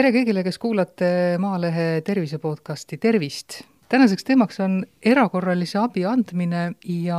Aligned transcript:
tere 0.00 0.14
kõigile, 0.14 0.40
kes 0.40 0.56
kuulate 0.56 1.08
Maalehe 1.36 1.98
tervise 2.00 2.38
podcasti, 2.40 2.96
tervist! 2.96 3.58
tänaseks 3.92 4.24
teemaks 4.24 4.56
on 4.64 4.78
erakorralise 5.04 5.76
abi 5.76 6.06
andmine 6.08 6.62
ja 6.88 7.18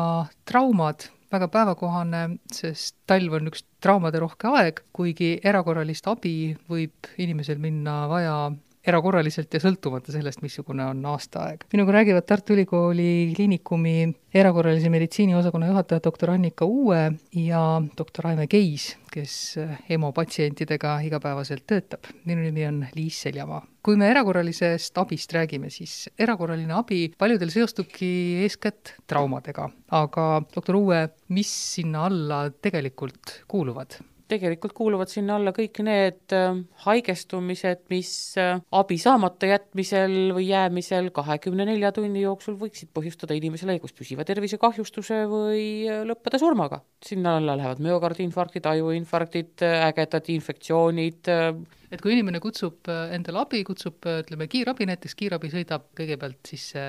traumad, 0.50 1.06
väga 1.30 1.46
päevakohane, 1.54 2.22
sest 2.50 2.96
talv 3.06 3.36
on 3.38 3.52
üks 3.52 3.62
traumaderohke 3.86 4.50
aeg, 4.58 4.82
kuigi 4.98 5.36
erakorralist 5.46 6.10
abi 6.10 6.34
võib 6.74 7.12
inimesel 7.22 7.62
minna 7.62 8.08
vaja 8.10 8.40
erakorraliselt 8.88 9.54
ja 9.54 9.62
sõltumata 9.62 10.14
sellest, 10.14 10.42
missugune 10.42 10.86
on 10.90 11.06
aastaaeg. 11.06 11.66
minuga 11.74 11.92
räägivad 12.00 12.26
Tartu 12.26 12.54
Ülikooli 12.54 13.34
Kliinikumi 13.36 14.14
erakorralise 14.34 14.90
meditsiini 14.90 15.36
osakonna 15.36 15.68
juhataja 15.68 16.02
doktor 16.04 16.32
Annika 16.34 16.66
Uue 16.66 17.12
ja 17.36 17.82
doktor 17.98 18.28
Aime 18.28 18.48
Keis, 18.48 18.96
kes 19.12 19.56
EMO 19.90 20.12
patsientidega 20.12 21.00
igapäevaselt 21.06 21.68
töötab. 21.68 22.10
minu 22.26 22.42
nimi 22.42 22.66
on 22.68 22.86
Liis 22.96 23.22
Seljamaa. 23.22 23.66
kui 23.84 23.96
me 23.98 24.10
erakorralisest 24.10 24.98
abist 24.98 25.34
räägime, 25.34 25.70
siis 25.70 26.10
erakorraline 26.20 26.74
abi 26.74 27.14
paljudel 27.18 27.50
seostubki 27.50 28.38
eeskätt 28.44 28.96
traumadega, 29.08 29.70
aga 29.92 30.42
doktor 30.56 30.76
Uue, 30.76 31.10
mis 31.30 31.76
sinna 31.76 32.06
alla 32.06 32.50
tegelikult 32.50 33.44
kuuluvad? 33.48 34.02
Tegelikult 34.32 34.74
kuuluvad 34.78 35.12
sinna 35.12 35.38
alla 35.38 35.54
kõik 35.56 35.82
need 35.86 36.36
äh, 36.36 36.60
haigestumised, 36.86 37.84
mis 37.92 38.12
äh, 38.40 38.62
abi 38.78 38.98
saamata 39.02 39.50
jätmisel 39.52 40.34
või 40.36 40.48
jäämisel 40.50 41.12
kahekümne 41.16 41.68
nelja 41.70 41.92
tunni 41.96 42.24
jooksul 42.24 42.58
võiksid 42.62 42.92
põhjustada 42.96 43.38
inimesele 43.38 43.78
kas 43.82 43.96
püsiva 43.98 44.26
tervisekahjustuse 44.28 45.24
või 45.32 45.66
äh, 45.90 46.04
lõppeda 46.08 46.40
surmaga. 46.42 46.82
sinna 47.06 47.38
alla 47.38 47.56
lähevad 47.58 47.82
müokardiinfarktid, 47.82 48.66
ajuinfarktid, 48.70 49.64
ägedad 49.66 50.28
infektsioonid, 50.30 51.30
et 51.92 52.02
kui 52.02 52.14
inimene 52.14 52.40
kutsub 52.40 52.88
endale 52.88 53.42
abi, 53.42 53.64
kutsub 53.68 54.06
ütleme 54.06 54.48
kiirabi 54.52 54.86
näiteks, 54.90 55.18
kiirabi 55.18 55.50
sõidab 55.52 55.90
kõigepealt 55.98 56.54
sisse 56.54 56.84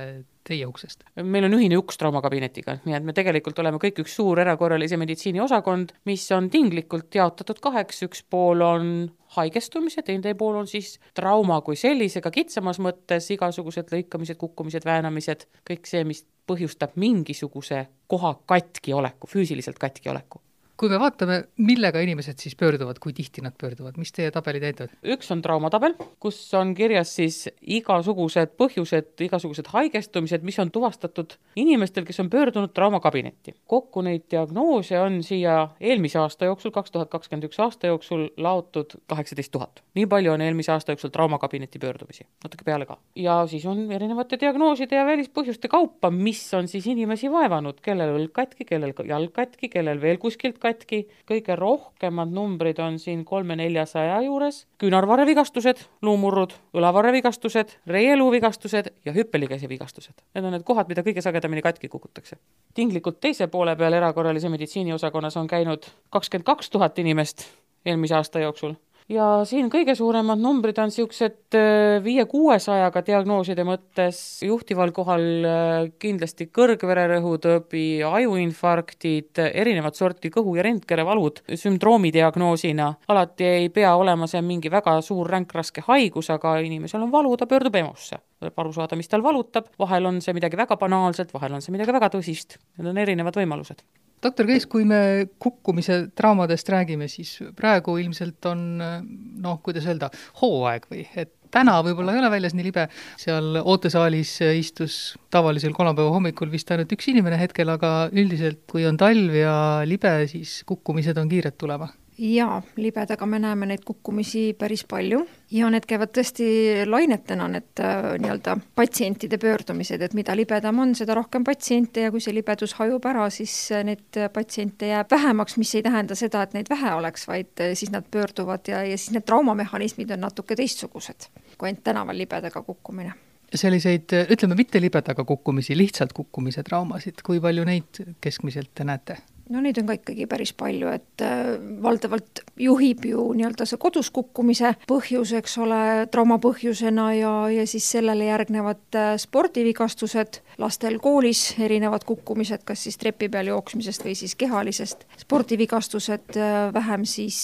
teie 0.46 0.66
uksest? 0.66 1.04
meil 1.22 1.46
on 1.48 1.56
ühine 1.56 1.78
uks 1.80 1.98
traumakabinetiga, 2.00 2.78
nii 2.84 2.96
et 2.98 3.06
me 3.06 3.14
tegelikult 3.16 3.58
oleme 3.62 3.80
kõik 3.82 4.02
üks 4.04 4.16
suur 4.18 4.40
erakorralise 4.42 4.98
meditsiini 5.00 5.42
osakond, 5.44 5.94
mis 6.08 6.26
on 6.34 6.50
tinglikult 6.52 7.14
jaotatud 7.14 7.62
kaheks, 7.62 8.02
üks 8.08 8.24
pool 8.30 8.64
on 8.66 8.92
haigestumise, 9.36 10.04
teine 10.06 10.34
pool 10.38 10.60
on 10.60 10.68
siis 10.70 10.98
trauma 11.16 11.60
kui 11.64 11.78
sellisega 11.78 12.30
kitsamas 12.34 12.80
mõttes, 12.82 13.30
igasugused 13.32 13.92
lõikamised, 13.94 14.40
kukkumised, 14.40 14.86
väänamised, 14.88 15.48
kõik 15.68 15.88
see, 15.88 16.04
mis 16.08 16.24
põhjustab 16.48 16.96
mingisuguse 17.00 17.86
koha 18.10 18.36
katkioleku, 18.50 19.30
füüsiliselt 19.30 19.78
katkioleku 19.80 20.42
kui 20.80 20.90
me 20.90 20.98
vaatame, 21.00 21.38
millega 21.62 22.00
inimesed 22.02 22.40
siis 22.42 22.56
pöörduvad, 22.58 22.98
kui 23.02 23.12
tihti 23.14 23.42
nad 23.44 23.54
pöörduvad, 23.60 23.98
mis 24.00 24.12
teie 24.14 24.30
tabelid 24.34 24.64
näitavad? 24.64 24.94
üks 25.14 25.28
on 25.34 25.42
traumatabel, 25.44 25.94
kus 26.22 26.38
on 26.58 26.72
kirjas 26.74 27.12
siis 27.18 27.44
igasugused 27.60 28.54
põhjused, 28.58 29.12
igasugused 29.26 29.68
haigestumised, 29.72 30.44
mis 30.46 30.58
on 30.62 30.72
tuvastatud 30.74 31.36
inimestel, 31.60 32.06
kes 32.08 32.22
on 32.24 32.30
pöördunud 32.32 32.72
traumakabinetti. 32.74 33.54
kokku 33.66 34.02
neid 34.06 34.24
diagnoose 34.32 34.98
on 35.00 35.20
siia 35.26 35.68
eelmise 35.80 36.18
aasta 36.22 36.48
jooksul, 36.48 36.74
kaks 36.74 36.94
tuhat 36.94 37.12
kakskümmend 37.12 37.50
üks 37.50 37.60
aasta 37.62 37.92
jooksul 37.92 38.28
laotud 38.36 38.96
kaheksateist 39.12 39.52
tuhat. 39.52 39.84
nii 39.94 40.06
palju 40.06 40.32
on 40.32 40.40
eelmise 40.40 40.72
aasta 40.72 40.96
jooksul 40.96 41.12
traumakabinetti 41.14 41.78
pöördumisi, 41.78 42.26
natuke 42.44 42.64
peale 42.64 42.88
ka. 42.88 42.98
ja 43.14 43.42
siis 43.46 43.66
on 43.66 43.84
erinevate 43.92 44.40
diagnooside 44.40 44.96
ja 44.96 45.06
välispõhjuste 45.06 45.68
kaupa, 45.68 46.10
mis 46.10 46.42
on 46.54 46.68
siis 46.68 46.86
inimesi 46.86 47.30
vaevanud, 47.30 47.78
kellel 47.84 48.16
õlg 48.16 48.32
katki, 48.32 48.64
kellel 48.64 48.96
jalg 49.06 49.32
katki, 49.36 49.68
kellel 49.68 50.00
veel 50.00 50.18
kuskilt 50.18 50.61
katki, 50.62 51.02
kõige 51.28 51.56
rohkemad 51.58 52.32
numbrid 52.32 52.78
on 52.82 52.98
siin 53.02 53.24
kolme-neljasaja 53.28 54.20
juures, 54.26 54.62
küünarvarrevigastused, 54.82 55.82
luumurrud, 56.06 56.54
õlavarrevigastused, 56.78 57.76
reieluuvigastused 57.86 58.92
ja 59.04 59.16
hüppelikäsi 59.16 59.68
vigastused. 59.70 60.14
Need 60.34 60.46
on 60.46 60.56
need 60.56 60.66
kohad, 60.68 60.90
mida 60.90 61.04
kõige 61.06 61.24
sagedamini 61.24 61.64
katki 61.64 61.90
kukutakse. 61.92 62.38
tinglikult 62.74 63.20
teise 63.20 63.46
poole 63.46 63.76
peal 63.76 63.92
erakorralise 63.92 64.48
meditsiini 64.48 64.92
osakonnas 64.92 65.36
on 65.36 65.46
käinud 65.46 65.86
kakskümmend 66.10 66.46
kaks 66.46 66.70
tuhat 66.70 66.98
inimest 66.98 67.44
eelmise 67.84 68.14
aasta 68.14 68.40
jooksul 68.40 68.74
ja 69.10 69.26
siin 69.48 69.70
kõige 69.72 69.94
suuremad 69.98 70.40
numbrid 70.40 70.78
on 70.82 70.90
niisugused 70.90 71.56
äh, 71.58 71.98
viie-kuuesajaga 72.04 73.02
diagnooside 73.06 73.64
mõttes, 73.66 74.18
juhtival 74.46 74.92
kohal 74.94 75.24
äh, 75.46 75.72
kindlasti 76.02 76.48
kõrgvererõhutõbi, 76.54 77.86
ajuinfarktid, 78.06 79.42
erinevat 79.52 79.98
sorti 79.98 80.30
kõhu- 80.34 80.56
ja 80.58 80.66
rentgerevalud 80.66 81.42
sündroomi 81.54 82.12
diagnoosina. 82.14 82.92
alati 83.08 83.44
ei 83.44 83.68
pea 83.68 83.94
olema 83.96 84.26
see 84.26 84.42
mingi 84.42 84.70
väga 84.70 85.00
suur 85.02 85.30
ränk 85.30 85.54
raske 85.54 85.84
haigus, 85.86 86.30
aga 86.30 86.58
inimesel 86.60 87.02
on 87.02 87.12
valu, 87.12 87.36
ta 87.36 87.46
pöördub 87.46 87.74
EMO-sse. 87.74 88.18
tuleb 88.42 88.58
aru 88.58 88.72
saada, 88.72 88.96
mis 88.96 89.08
tal 89.08 89.22
valutab, 89.22 89.68
vahel 89.78 90.06
on 90.06 90.20
see 90.20 90.34
midagi 90.34 90.56
väga 90.56 90.76
banaalset, 90.76 91.32
vahel 91.34 91.54
on 91.54 91.62
see 91.62 91.72
midagi 91.72 91.92
väga 91.92 92.10
tõsist, 92.10 92.58
need 92.78 92.90
on 92.90 92.98
erinevad 92.98 93.36
võimalused 93.38 93.84
doktor 94.22 94.48
Keis, 94.48 94.66
kui 94.70 94.86
me 94.88 95.28
kukkumise 95.42 96.06
traumadest 96.18 96.68
räägime, 96.72 97.08
siis 97.10 97.38
praegu 97.58 97.96
ilmselt 98.00 98.50
on 98.50 98.66
noh, 98.80 99.62
kuidas 99.64 99.86
öelda, 99.90 100.10
hooaeg 100.40 100.88
või? 100.90 101.06
Et 101.18 101.32
täna 101.52 101.78
võib-olla 101.84 102.14
ei 102.14 102.22
ole 102.22 102.30
väljas 102.32 102.56
nii 102.56 102.66
libe, 102.68 102.86
seal 103.20 103.58
ootesaalis 103.60 104.36
istus 104.56 105.00
tavalisel 105.32 105.74
kolmapäeva 105.76 106.14
hommikul 106.14 106.52
vist 106.52 106.70
ainult 106.72 106.92
üks 106.96 107.10
inimene 107.12 107.40
hetkel, 107.40 107.72
aga 107.74 108.08
üldiselt, 108.12 108.64
kui 108.70 108.86
on 108.88 109.00
talv 109.00 109.36
ja 109.36 109.56
libe, 109.88 110.14
siis 110.32 110.62
kukkumised 110.68 111.18
on 111.20 111.30
kiired 111.32 111.58
tulema 111.60 111.90
jaa, 112.18 112.62
libedaga 112.76 113.26
me 113.26 113.38
näeme 113.42 113.66
neid 113.66 113.84
kukkumisi 113.84 114.52
päris 114.58 114.84
palju 114.88 115.22
ja 115.50 115.70
need 115.72 115.86
käivad 115.88 116.12
tõesti 116.14 116.46
lainetena, 116.88 117.48
need 117.52 117.82
äh, 117.82 118.12
nii-öelda 118.22 118.56
patsientide 118.76 119.38
pöördumised, 119.42 120.02
et 120.02 120.14
mida 120.14 120.36
libedam 120.36 120.82
on, 120.84 120.94
seda 120.98 121.16
rohkem 121.18 121.44
patsiente 121.44 122.06
ja 122.06 122.12
kui 122.12 122.20
see 122.24 122.34
libedus 122.36 122.76
hajub 122.80 123.06
ära, 123.08 123.28
siis 123.32 123.54
äh, 123.72 123.84
neid 123.88 124.20
patsiente 124.34 124.92
jääb 124.92 125.10
vähemaks, 125.10 125.56
mis 125.60 125.74
ei 125.78 125.84
tähenda 125.86 126.18
seda, 126.18 126.44
et 126.44 126.56
neid 126.58 126.70
vähe 126.70 126.94
oleks, 126.98 127.26
vaid 127.28 127.64
äh, 127.64 127.74
siis 127.78 127.92
nad 127.94 128.06
pöörduvad 128.10 128.68
ja, 128.68 128.84
ja 128.86 128.98
siis 128.98 129.16
need 129.16 129.26
traumamehhanismid 129.28 130.12
on 130.16 130.26
natuke 130.28 130.56
teistsugused 130.58 131.30
kui 131.58 131.70
ainult 131.70 131.84
tänaval 131.84 132.18
libedaga 132.18 132.62
kukkumine 132.62 133.12
selliseid, 133.54 134.14
ütleme 134.32 134.56
mitte 134.56 134.80
libedaga 134.80 135.24
kukkumisi, 135.28 135.76
lihtsalt 135.76 136.14
kukkumise 136.16 136.62
traumasid, 136.64 137.20
kui 137.24 137.40
palju 137.40 137.66
neid 137.68 138.00
keskmiselt 138.24 138.70
te 138.74 138.86
näete? 138.88 139.18
No 139.52 139.60
neid 139.62 139.78
on 139.80 139.88
ka 139.88 139.96
ikkagi 139.98 140.26
päris 140.30 140.52
palju, 140.56 140.90
et 140.92 141.24
äh, 141.24 141.54
valdavalt 141.84 142.42
juhib 142.60 143.06
ju 143.08 143.24
nii-öelda 143.36 143.66
see 143.68 143.80
kodus 143.80 144.10
kukkumise 144.14 144.74
põhjus, 144.90 145.34
eks 145.38 145.56
ole, 145.62 145.80
trauma 146.12 146.38
põhjusena 146.42 147.08
ja, 147.16 147.32
ja 147.52 147.66
siis 147.68 147.88
sellele 147.94 148.28
järgnevad 148.28 148.98
äh, 148.98 149.10
spordivigastused, 149.22 150.40
lastel 150.62 150.98
koolis 151.02 151.44
erinevad 151.62 152.06
kukkumised, 152.08 152.64
kas 152.68 152.86
siis 152.86 153.00
trepi 153.00 153.28
peal 153.32 153.52
jooksmisest 153.52 154.06
või 154.06 154.16
siis 154.18 154.36
kehalisest, 154.40 155.06
spordivigastused, 155.24 156.36
äh, 156.36 156.62
vähem 156.74 157.06
siis 157.08 157.42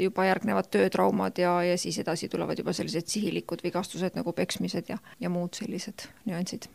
juba 0.00 0.28
järgnevad 0.28 0.70
töötraumad 0.72 1.38
ja, 1.40 1.56
ja 1.66 1.76
siis 1.80 1.98
edasi 2.02 2.28
tulevad 2.32 2.58
juba 2.58 2.74
sellised 2.76 3.10
sihilikud 3.10 3.64
vigastused 3.64 4.16
nagu 4.18 4.32
peksmised 4.36 4.90
ja, 4.92 5.00
ja 5.20 5.32
muud 5.32 5.56
sellised 5.58 6.08
nüansid 6.28 6.70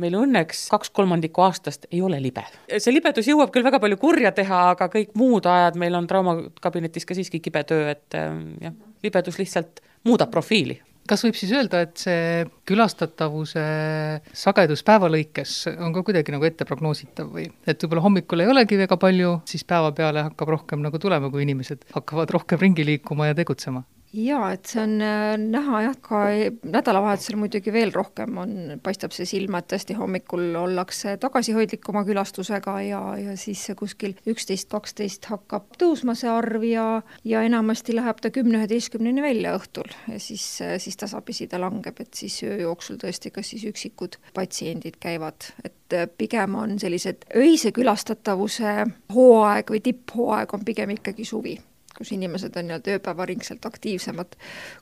meil 0.00 0.16
õnneks 0.20 0.66
kaks 0.72 0.92
kolmandikku 0.96 1.44
aastast 1.44 1.86
ei 1.90 2.02
ole 2.04 2.20
libe. 2.22 2.44
see 2.76 2.94
libedus 2.94 3.28
jõuab 3.30 3.52
küll 3.54 3.66
väga 3.66 3.80
palju 3.82 4.00
kurja 4.00 4.34
teha, 4.36 4.62
aga 4.74 4.90
kõik 4.92 5.14
muud 5.18 5.46
ajad 5.46 5.78
meil 5.80 5.96
on 5.98 6.08
traumakabinetis 6.10 7.08
ka 7.08 7.16
siiski 7.18 7.42
kibe 7.44 7.64
töö, 7.68 7.90
et 7.92 8.18
ähm, 8.18 8.54
jah, 8.62 8.76
libedus 9.04 9.40
lihtsalt 9.40 9.82
muudab 10.08 10.32
profiili 10.32 10.80
kas 11.10 11.24
võib 11.26 11.34
siis 11.38 11.50
öelda, 11.56 11.82
et 11.86 11.98
see 11.98 12.44
külastatavuse 12.68 13.62
sagedus 14.36 14.84
päeva 14.86 15.10
lõikes 15.10 15.54
on 15.72 15.94
ka 15.96 16.04
kuidagi 16.06 16.34
nagu 16.34 16.46
ette 16.46 16.66
prognoositav 16.68 17.32
või 17.34 17.48
et 17.66 17.82
võib-olla 17.82 18.04
hommikul 18.04 18.44
ei 18.44 18.50
olegi 18.52 18.78
väga 18.78 18.98
palju, 19.00 19.32
siis 19.48 19.66
päeva 19.66 19.90
peale 19.96 20.28
hakkab 20.28 20.54
rohkem 20.54 20.84
nagu 20.84 21.00
tulema, 21.02 21.32
kui 21.32 21.42
inimesed 21.46 21.88
hakkavad 21.96 22.36
rohkem 22.36 22.62
ringi 22.62 22.86
liikuma 22.86 23.30
ja 23.30 23.38
tegutsema? 23.38 23.82
Jaa, 24.12 24.50
et 24.54 24.66
see 24.66 24.80
on 24.82 24.96
äh, 25.04 25.36
näha 25.38 25.82
jah, 25.84 25.96
ka 26.02 26.20
nädalavahetusel 26.66 27.38
muidugi 27.38 27.72
veel 27.74 27.92
rohkem 27.94 28.38
on, 28.42 28.54
paistab 28.82 29.14
see 29.14 29.28
silma, 29.28 29.60
et 29.60 29.68
tõesti 29.70 29.94
hommikul 29.98 30.56
ollakse 30.58 31.14
tagasihoidlikuma 31.22 32.02
külastusega 32.08 32.76
ja, 32.86 33.00
ja 33.20 33.36
siis 33.40 33.62
kuskil 33.78 34.16
üksteist, 34.30 34.70
kaksteist 34.72 35.30
hakkab 35.30 35.70
tõusma 35.80 36.16
see 36.18 36.30
arv 36.32 36.66
ja, 36.66 36.88
ja 37.24 37.44
enamasti 37.46 37.94
läheb 37.96 38.22
ta 38.22 38.32
kümne-üheteistkümneni 38.34 39.22
välja 39.22 39.54
õhtul. 39.58 39.90
Ja 40.10 40.18
siis, 40.22 40.46
siis 40.82 40.98
tasapisi 41.00 41.46
ta 41.50 41.60
langeb, 41.62 42.02
et 42.02 42.14
siis 42.18 42.42
öö 42.46 42.58
jooksul 42.64 42.98
tõesti 43.00 43.30
kas 43.34 43.54
siis 43.54 43.64
üksikud 43.70 44.18
patsiendid 44.34 44.98
käivad, 45.00 45.52
et 45.64 45.98
pigem 46.18 46.54
on 46.58 46.78
sellised 46.82 47.26
öise 47.38 47.72
külastatavuse 47.74 48.76
hooaeg 49.14 49.70
või 49.70 49.82
tipphooaeg 49.86 50.54
on 50.54 50.64
pigem 50.66 50.98
ikkagi 50.98 51.26
suvi 51.26 51.58
kus 52.00 52.14
inimesed 52.16 52.56
on 52.56 52.70
nii-öelda 52.70 52.96
ööpäevaringselt 52.96 53.66
aktiivsemad 53.68 54.36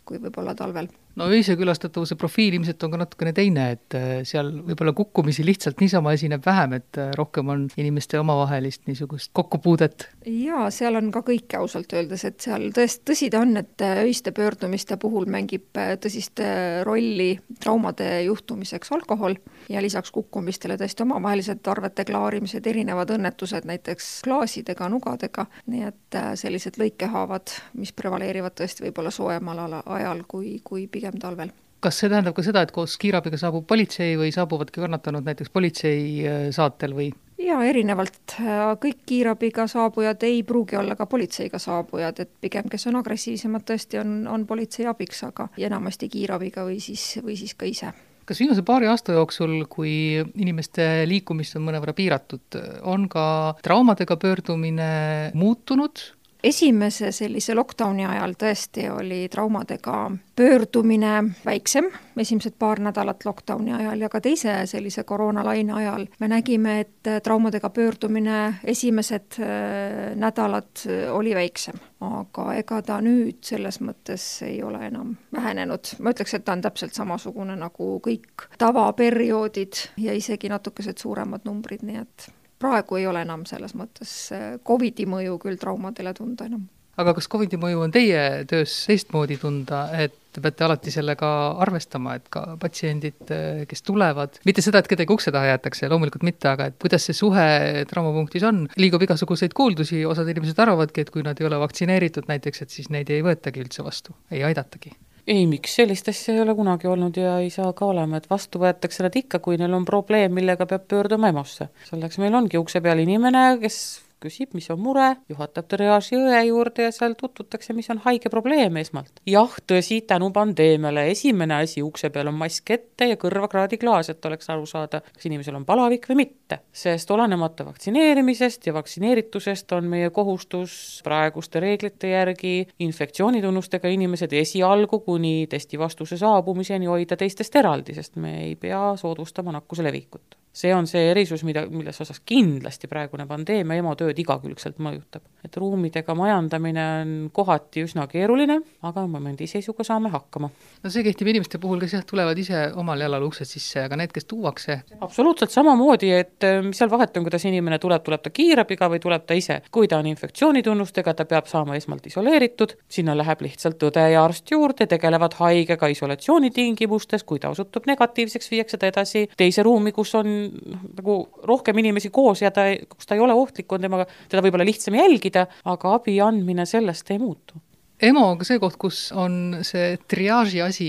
kui 0.07 0.23
võib-olla 0.23 0.55
talvel. 0.55 0.87
No 1.19 1.27
öise 1.35 1.57
külastatavuse 1.59 2.17
profiil 2.19 2.57
ilmselt 2.59 2.83
on 2.87 2.93
ka 2.95 3.01
natukene 3.03 3.33
teine, 3.37 3.65
et 3.75 3.97
äh, 3.99 4.07
seal 4.29 4.51
võib-olla 4.69 4.95
kukkumisi 4.97 5.45
lihtsalt 5.47 5.81
niisama 5.83 6.15
esineb 6.17 6.45
vähem, 6.47 6.77
et 6.79 7.01
äh, 7.01 7.11
rohkem 7.19 7.51
on 7.53 7.67
inimeste 7.81 8.21
omavahelist 8.21 8.87
niisugust 8.91 9.33
kokkupuudet? 9.37 10.09
jaa, 10.29 10.69
seal 10.75 10.99
on 11.01 11.11
ka 11.15 11.23
kõike 11.27 11.59
ausalt 11.59 11.93
öeldes, 11.97 12.25
et 12.29 12.41
seal 12.45 12.69
tõest-, 12.77 13.03
tõsi 13.09 13.31
ta 13.35 13.43
on, 13.43 13.57
et 13.61 13.85
äh, 13.85 14.03
öiste 14.07 14.33
pöördumiste 14.37 14.99
puhul 15.01 15.29
mängib 15.31 15.67
tõsist 16.03 16.41
rolli 16.87 17.33
traumade 17.61 18.07
juhtumiseks 18.27 18.93
alkohol 18.95 19.37
ja 19.73 19.83
lisaks 19.83 20.13
kukkumistele 20.15 20.79
tõesti 20.81 21.05
omavahelised 21.05 21.67
arvete 21.71 22.07
klaarimised, 22.09 22.67
erinevad 22.67 23.11
õnnetused 23.17 23.67
näiteks 23.69 24.09
klaasidega, 24.27 24.89
nugadega, 24.93 25.47
nii 25.71 25.85
et 25.89 26.19
sellised 26.41 26.79
lõikehaavad, 26.81 27.53
mis 27.79 27.93
prevaleerivad 27.97 28.57
tõesti 28.59 28.87
võib-olla 28.87 29.13
soojemal 29.15 29.63
ajal 29.81 30.23
kui, 30.29 30.59
kui 30.65 30.87
pigem 30.91 31.08
pigem 31.09 31.23
talvel 31.23 31.55
kas 31.79 32.01
see 32.01 32.11
tähendab 32.11 32.35
ka 32.35 32.43
seda, 32.43 32.65
et 32.67 32.73
koos 32.75 32.97
kiirabiga 32.99 33.39
saabub 33.39 33.63
politsei 33.71 34.17
või 34.19 34.33
saabuvadki 34.35 34.83
kannatanud 34.83 35.27
näiteks 35.29 35.53
politsei 35.55 36.01
äh, 36.27 36.41
saatel 36.55 36.97
või? 36.97 37.13
jaa, 37.39 37.61
erinevalt. 37.71 38.35
kõik 38.83 39.05
kiirabiga 39.07 39.69
saabujad 39.71 40.27
ei 40.27 40.43
pruugi 40.43 40.77
olla 40.77 40.97
ka 40.99 41.07
politseiga 41.07 41.61
saabujad, 41.63 42.19
et 42.25 42.33
pigem, 42.43 42.67
kes 42.67 42.89
on 42.91 42.99
agressiivsemad, 42.99 43.63
tõesti 43.63 44.03
on, 44.03 44.27
on 44.27 44.47
politsei 44.47 44.89
abiks, 44.91 45.23
aga 45.29 45.47
enamasti 45.71 46.11
kiirabiga 46.11 46.67
või 46.67 46.81
siis, 46.83 47.13
või 47.23 47.39
siis 47.39 47.55
ka 47.55 47.71
ise 47.71 47.95
kas 48.29 48.43
viimase 48.43 48.61
paari 48.67 48.91
aasta 48.91 49.15
jooksul, 49.17 49.55
kui 49.73 50.19
inimeste 50.21 51.07
liikumist 51.09 51.57
on 51.57 51.65
mõnevõrra 51.65 51.95
piiratud, 51.97 52.59
on 52.85 53.07
ka 53.09 53.23
traumadega 53.65 54.19
pöördumine 54.21 54.91
muutunud 55.39 56.03
esimese 56.43 57.13
sellise 57.13 57.55
lockdowni 57.55 58.07
ajal 58.07 58.35
tõesti 58.39 58.87
oli 58.93 59.27
traumadega 59.31 60.11
pöördumine 60.37 61.25
väiksem, 61.45 61.89
esimesed 62.17 62.55
paar 62.59 62.81
nädalat 62.83 63.25
lockdowni 63.27 63.75
ajal 63.75 64.05
ja 64.05 64.09
ka 64.09 64.21
teise 64.23 64.55
sellise 64.71 65.03
koroonalaine 65.05 65.73
ajal 65.73 66.07
me 66.21 66.29
nägime, 66.31 66.81
et 66.81 67.11
traumadega 67.23 67.71
pöördumine 67.71 68.39
esimesed 68.65 69.41
äh, 69.41 70.15
nädalad 70.15 70.87
äh, 70.87 71.15
oli 71.15 71.35
väiksem. 71.35 71.75
aga 72.01 72.53
ega 72.55 72.77
ta 72.87 73.01
nüüd 73.03 73.41
selles 73.43 73.81
mõttes 73.83 74.23
ei 74.47 74.61
ole 74.63 74.85
enam 74.87 75.17
vähenenud, 75.35 75.97
ma 75.99 76.13
ütleks, 76.15 76.37
et 76.37 76.45
ta 76.47 76.55
on 76.55 76.63
täpselt 76.63 76.95
samasugune 76.95 77.57
nagu 77.59 77.97
kõik 78.05 78.47
tavaperioodid 78.59 79.83
ja 79.99 80.15
isegi 80.15 80.49
natukesed 80.49 81.03
suuremad 81.03 81.43
numbrid, 81.45 81.83
nii 81.83 81.99
et 81.99 82.29
praegu 82.59 82.99
ei 82.99 83.07
ole 83.07 83.23
enam 83.27 83.47
selles 83.49 83.75
mõttes 83.79 84.15
äh, 84.35 84.51
Covidi 84.67 85.07
mõju 85.09 85.39
küll 85.43 85.61
traumadele 85.61 86.15
tunda 86.17 86.49
enam. 86.49 86.67
aga 86.99 87.15
kas 87.15 87.29
Covidi 87.31 87.59
mõju 87.61 87.85
on 87.87 87.95
teie 87.95 88.45
töös 88.51 88.75
teistmoodi 88.89 89.39
tunda, 89.39 89.85
et 89.95 90.17
te 90.35 90.43
peate 90.43 90.65
alati 90.67 90.93
sellega 90.95 91.29
arvestama, 91.63 92.17
et 92.19 92.27
ka 92.35 92.45
patsiendid, 92.61 93.21
äh, 93.35 93.65
kes 93.71 93.85
tulevad, 93.87 94.41
mitte 94.49 94.65
seda, 94.65 94.83
et 94.83 94.91
kedagi 94.91 95.15
ukse 95.15 95.33
taha 95.35 95.53
jäetakse, 95.53 95.91
loomulikult 95.91 96.27
mitte, 96.27 96.51
aga 96.51 96.71
et 96.73 96.79
kuidas 96.83 97.07
see 97.09 97.17
suhe 97.17 97.49
traumapunktis 97.91 98.47
on, 98.51 98.65
liigub 98.77 99.07
igasuguseid 99.07 99.55
kuuldusi, 99.57 100.05
osad 100.07 100.31
inimesed 100.35 100.59
arvavadki, 100.67 101.07
et 101.07 101.15
kui 101.15 101.27
nad 101.27 101.39
ei 101.41 101.51
ole 101.51 101.61
vaktsineeritud 101.63 102.31
näiteks, 102.31 102.65
et 102.65 102.75
siis 102.75 102.91
neid 102.95 103.11
ei 103.15 103.23
võetagi 103.27 103.63
üldse 103.67 103.87
vastu, 103.87 104.19
ei 104.35 104.47
aidatagi 104.51 104.97
ei, 105.29 105.45
miks 105.47 105.77
sellist 105.77 106.09
asja 106.09 106.35
ei 106.35 106.43
ole 106.43 106.55
kunagi 106.57 106.89
olnud 106.89 107.17
ja 107.21 107.37
ei 107.43 107.51
saa 107.53 107.73
ka 107.77 107.87
olema, 107.93 108.19
et 108.19 108.29
vastu 108.31 108.61
võetakse 108.63 109.05
nad 109.05 109.17
ikka, 109.21 109.43
kui 109.45 109.59
neil 109.61 109.75
on 109.77 109.85
probleem, 109.89 110.33
millega 110.35 110.67
peab 110.67 110.89
pöörduma 110.89 111.33
EMO-sse. 111.33 111.69
selleks 111.91 112.19
meil 112.23 112.35
ongi 112.35 112.61
ukse 112.61 112.81
peal 112.85 113.03
inimene, 113.05 113.45
kes 113.63 113.79
küsib, 114.23 114.55
mis 114.57 114.69
on 114.73 114.81
mure, 114.83 115.09
juhatab 115.31 115.69
triaaži 115.71 116.19
õe 116.19 116.41
juurde 116.49 116.89
ja 116.89 116.93
seal 116.95 117.15
tutvutakse, 117.19 117.75
mis 117.77 117.89
on 117.93 118.01
haige 118.05 118.31
probleem 118.33 118.77
esmalt. 118.81 119.21
jah, 119.27 119.55
tõsi, 119.71 120.01
tänu 120.07 120.31
pandeemiale 120.35 121.09
esimene 121.13 121.61
asi 121.63 121.83
ukse 121.83 122.11
peal 122.15 122.31
on 122.33 122.39
mask 122.39 122.71
ette 122.75 123.09
ja 123.11 123.19
kõrvakraadiklaas, 123.21 124.11
et 124.13 124.25
oleks 124.31 124.51
aru 124.51 124.67
saada, 124.67 125.01
kas 125.01 125.29
inimesel 125.31 125.59
on 125.59 125.67
palavik 125.69 126.09
või 126.11 126.25
mitte. 126.25 126.61
sest 126.73 127.11
olenemata 127.11 127.67
vaktsineerimisest 127.67 128.67
ja 128.67 128.75
vaktsineeritusest 128.75 129.73
on 129.77 129.89
meie 129.93 130.11
kohustus 130.11 131.01
praeguste 131.05 131.61
reeglite 131.61 132.13
järgi 132.15 132.69
infektsioonitunnustega 132.79 133.89
inimesed 133.89 134.33
esialgu 134.33 135.01
kuni 135.05 135.47
testi 135.51 135.79
vastuse 135.79 136.17
saabumiseni 136.17 136.87
hoida 136.87 137.17
teistest 137.17 137.57
eraldi, 137.57 137.95
sest 137.95 138.17
me 138.17 138.35
ei 138.47 138.57
pea 138.57 138.93
soodustama 138.97 139.53
nakkuse 139.53 139.85
levikut 139.85 140.38
see 140.59 140.75
on 140.75 140.89
see 140.91 141.11
erisus, 141.13 141.45
mida, 141.47 141.63
milles 141.71 142.01
osas 142.03 142.19
kindlasti 142.27 142.91
praegune 142.91 143.29
pandeemia 143.31 143.79
EMO 143.79 143.95
tööd 143.99 144.19
igakülgselt 144.19 144.81
mõjutab. 144.83 145.23
et 145.45 145.55
ruumidega 145.55 146.17
majandamine 146.19 146.85
on 147.01 147.11
kohati 147.33 147.85
üsna 147.87 148.09
keeruline, 148.11 148.57
aga 148.83 149.05
momendiseisuga 149.07 149.85
saame 149.87 150.11
hakkama. 150.11 150.51
no 150.83 150.91
see 150.91 151.05
kehtib 151.07 151.31
inimeste 151.31 151.61
puhul, 151.63 151.79
kes 151.81 151.95
jah, 151.95 152.05
tulevad 152.07 152.39
ise 152.39 152.65
omal 152.75 153.01
jalal 153.01 153.29
uksest 153.29 153.55
sisse, 153.55 153.85
aga 153.87 154.01
need, 154.01 154.13
kes 154.15 154.27
tuuakse? 154.27 154.81
absoluutselt 155.01 155.55
samamoodi, 155.55 156.11
et 156.17 156.49
äh, 156.49 156.59
mis 156.67 156.81
seal 156.81 156.91
vahet 156.91 157.17
on, 157.17 157.29
kuidas 157.29 157.47
inimene 157.47 157.79
tuleb, 157.79 158.03
tuleb 158.03 158.25
ta 158.25 158.35
kiirabiga 158.35 158.91
või 158.91 159.03
tuleb 159.05 159.29
ta 159.29 159.39
ise. 159.39 159.61
kui 159.71 159.87
ta 159.89 160.03
on 160.03 160.11
infektsioonitunnustega, 160.11 161.15
ta 161.15 161.29
peab 161.31 161.47
saama 161.47 161.79
esmalt 161.79 162.11
isoleeritud, 162.11 162.75
sinna 162.91 163.15
läheb 163.17 163.47
lihtsalt 163.47 163.87
õde 163.91 164.09
ja 164.11 164.27
arst 164.27 164.51
juurde, 164.51 164.91
tegelevad 164.91 165.39
haigega 165.39 165.93
isolatsiooni 165.95 166.51
tingimustes, 166.51 167.23
kui 167.23 167.39
ta 167.39 167.55
osutub 167.55 167.87
negatiivseks, 167.87 168.51
viiakse 168.51 168.79
ta 168.83 168.91
edasi 168.91 169.29
teise 169.39 169.63
ruumi, 169.63 169.95
kus 169.95 170.17
on 170.19 170.48
nagu 170.97 171.19
rohkem 171.49 171.79
inimesi 171.83 172.11
koos 172.15 172.43
ja 172.43 172.51
ta, 172.55 172.67
kus 172.89 173.09
ta 173.09 173.17
ei 173.17 173.23
ole 173.25 173.37
ohtlik, 173.37 173.71
on 173.73 173.85
temaga, 173.85 174.09
teda 174.29 174.45
võib-olla 174.45 174.67
lihtsam 174.69 174.99
jälgida, 174.99 175.47
aga 175.69 175.97
abi 175.99 176.19
andmine 176.25 176.67
sellest 176.69 177.11
ei 177.15 177.23
muutu 177.23 177.61
EMO 178.03 178.23
on 178.31 178.39
ka 178.39 178.47
see 178.47 178.61
koht, 178.63 178.77
kus 178.79 178.99
on 179.17 179.59
see 179.67 179.97
triaaži 180.11 180.61
asi 180.63 180.89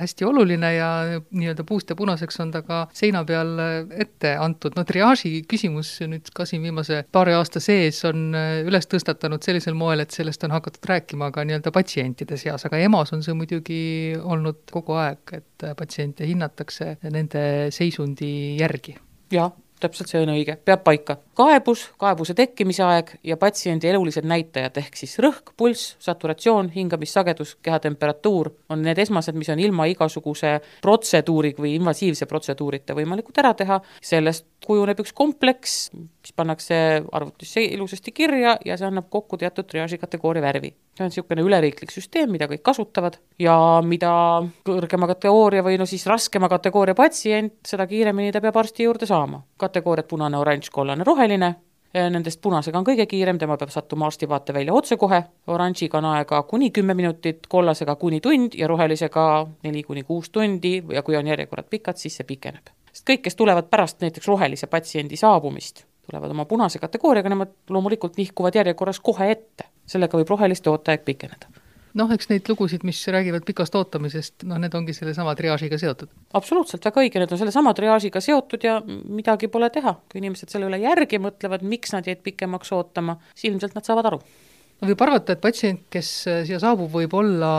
hästi 0.00 0.26
oluline 0.28 0.72
ja 0.74 0.88
nii-öelda 1.30 1.64
puust 1.68 1.90
ja 1.90 1.96
punaseks 1.96 2.40
on 2.44 2.52
ta 2.52 2.60
ka 2.66 2.82
seina 2.96 3.24
peal 3.24 3.54
ette 3.96 4.34
antud. 4.36 4.76
no 4.76 4.84
triaaži 4.84 5.46
küsimus 5.48 5.94
nüüd 6.04 6.28
ka 6.36 6.44
siin 6.48 6.64
viimase 6.66 7.02
paari 7.12 7.36
aasta 7.38 7.62
sees 7.64 8.02
on 8.08 8.36
üles 8.36 8.90
tõstatanud 8.92 9.44
sellisel 9.48 9.78
moel, 9.78 10.04
et 10.04 10.12
sellest 10.12 10.44
on 10.44 10.52
hakatud 10.56 10.84
rääkima 10.92 11.30
ka 11.32 11.44
nii-öelda 11.48 11.72
patsientide 11.72 12.36
seas, 12.40 12.68
aga 12.68 12.84
EMO-s 12.84 13.16
on 13.16 13.24
see 13.24 13.36
muidugi 13.36 13.82
olnud 14.20 14.66
kogu 14.72 14.98
aeg, 15.00 15.38
et 15.40 15.70
patsiente 15.78 16.28
hinnatakse 16.28 16.98
nende 17.08 17.46
seisundi 17.72 18.34
järgi. 18.60 18.98
jah 19.32 19.54
täpselt 19.80 20.10
see 20.10 20.22
on 20.22 20.32
õige, 20.32 20.56
peab 20.64 20.82
paika. 20.86 21.18
kaebus, 21.36 21.82
kaebuse 22.00 22.34
tekkimise 22.36 22.84
aeg 22.86 23.12
ja 23.26 23.36
patsiendi 23.40 23.90
elulised 23.90 24.24
näitajad, 24.28 24.78
ehk 24.80 24.96
siis 24.96 25.18
rõhk, 25.22 25.52
pulss, 25.56 25.94
saturatsioon, 26.02 26.70
hingamissagedus, 26.74 27.56
kehatemperatuur 27.62 28.52
on 28.72 28.82
need 28.86 28.98
esmased, 29.04 29.36
mis 29.36 29.50
on 29.52 29.60
ilma 29.60 29.88
igasuguse 29.92 30.56
protseduuri 30.84 31.54
või 31.58 31.74
invasiivse 31.76 32.28
protseduurita 32.30 32.96
võimalikud 32.96 33.42
ära 33.42 33.52
teha, 33.58 33.80
sellest 34.00 34.46
kujuneb 34.66 35.04
üks 35.04 35.12
kompleks, 35.16 35.76
mis 35.92 36.34
pannakse 36.36 36.80
arvutisse 37.12 37.64
ilusasti 37.76 38.16
kirja 38.16 38.56
ja 38.64 38.78
see 38.78 38.88
annab 38.88 39.10
kokku 39.12 39.38
teatud 39.40 39.68
triaaži 39.68 40.00
kategooria 40.00 40.44
värvi. 40.44 40.72
See 40.96 41.04
on 41.04 41.10
niisugune 41.12 41.44
üleriiklik 41.44 41.92
süsteem, 41.92 42.30
mida 42.32 42.48
kõik 42.48 42.64
kasutavad 42.64 43.18
ja 43.38 43.56
mida 43.84 44.12
kõrgema 44.66 45.08
kategooria 45.12 45.64
või 45.66 45.76
no 45.80 45.86
siis 45.86 46.06
raskema 46.08 46.48
kategooria 46.48 46.96
patsient, 46.96 47.58
seda 47.68 47.86
kiiremini 47.86 48.32
ta 48.32 48.40
peab 48.40 48.56
arsti 48.56 48.88
juurde 48.88 49.06
saama. 49.06 49.42
kategooriad 49.60 50.08
punane, 50.08 50.38
oranž, 50.38 50.70
kollane, 50.72 51.04
roheline, 51.04 51.54
nendest 51.94 52.40
punasega 52.42 52.78
on 52.78 52.86
kõige 52.86 53.06
kiirem, 53.08 53.38
tema 53.38 53.56
peab 53.56 53.72
sattuma 53.72 54.06
arsti 54.06 54.28
vaatevälja 54.28 54.74
otsekohe, 54.74 55.22
oranžiga 55.52 55.98
on 55.98 56.08
aega 56.12 56.42
kuni 56.48 56.70
kümme 56.70 56.94
minutit, 56.94 57.46
kollasega 57.48 57.96
kuni 57.96 58.20
tund 58.20 58.56
ja 58.58 58.68
rohelisega 58.68 59.26
neli 59.64 59.82
kuni 59.82 60.02
kuus 60.02 60.30
tundi 60.30 60.78
ja 60.92 61.02
kui 61.02 61.16
on 61.16 61.26
järjekorrad 61.26 61.68
pikad, 61.70 62.00
siis 62.00 62.16
see 62.16 62.26
pikeneb. 62.28 62.72
sest 62.92 63.06
kõik, 63.10 63.22
kes 63.28 63.36
tulevad 63.36 63.68
pärast 63.70 64.00
näiteks 64.00 64.28
rohelise 64.28 64.66
patsiendi 64.66 65.16
saabumist, 65.16 65.84
tulevad 66.10 66.30
oma 66.30 66.44
punase 66.44 66.78
kategooriaga, 66.78 67.28
nemad 67.28 67.54
loomulikult 67.70 68.16
nihkuvad 68.16 68.54
järjekorras 68.54 69.00
kohe 69.00 69.30
ette. 69.30 69.64
Sellega 69.86 70.18
võib 70.18 70.34
roheliste 70.34 70.70
ooteaeg 70.72 71.06
pikeneda 71.06 71.52
noh, 71.96 72.10
eks 72.12 72.28
neid 72.30 72.48
lugusid, 72.50 72.84
mis 72.84 72.98
räägivad 73.12 73.46
pikast 73.48 73.76
ootamisest, 73.78 74.44
noh, 74.48 74.58
need 74.60 74.74
ongi 74.76 74.94
sellesama 74.96 75.34
triaažiga 75.38 75.78
seotud. 75.80 76.10
absoluutselt, 76.36 76.84
väga 76.84 77.04
õige, 77.04 77.22
need 77.22 77.32
on 77.32 77.40
sellesama 77.40 77.72
triaažiga 77.76 78.20
seotud 78.20 78.66
ja 78.66 78.78
midagi 78.84 79.48
pole 79.52 79.70
teha. 79.72 79.96
kui 80.12 80.20
inimesed 80.20 80.52
selle 80.52 80.68
üle 80.68 80.80
järgi 80.82 81.20
mõtlevad, 81.22 81.64
miks 81.64 81.96
nad 81.96 82.08
jäid 82.08 82.20
pikemaks 82.26 82.72
ootama, 82.76 83.16
siis 83.34 83.52
ilmselt 83.52 83.78
nad 83.78 83.88
saavad 83.88 84.12
aru 84.12 84.20
no 84.80 84.88
võib 84.90 85.02
arvata, 85.06 85.34
et 85.36 85.42
patsient, 85.42 85.84
kes 85.92 86.10
äh, 86.30 86.42
siia 86.48 86.58
saabub, 86.62 86.90
võib 86.92 87.14
olla 87.16 87.50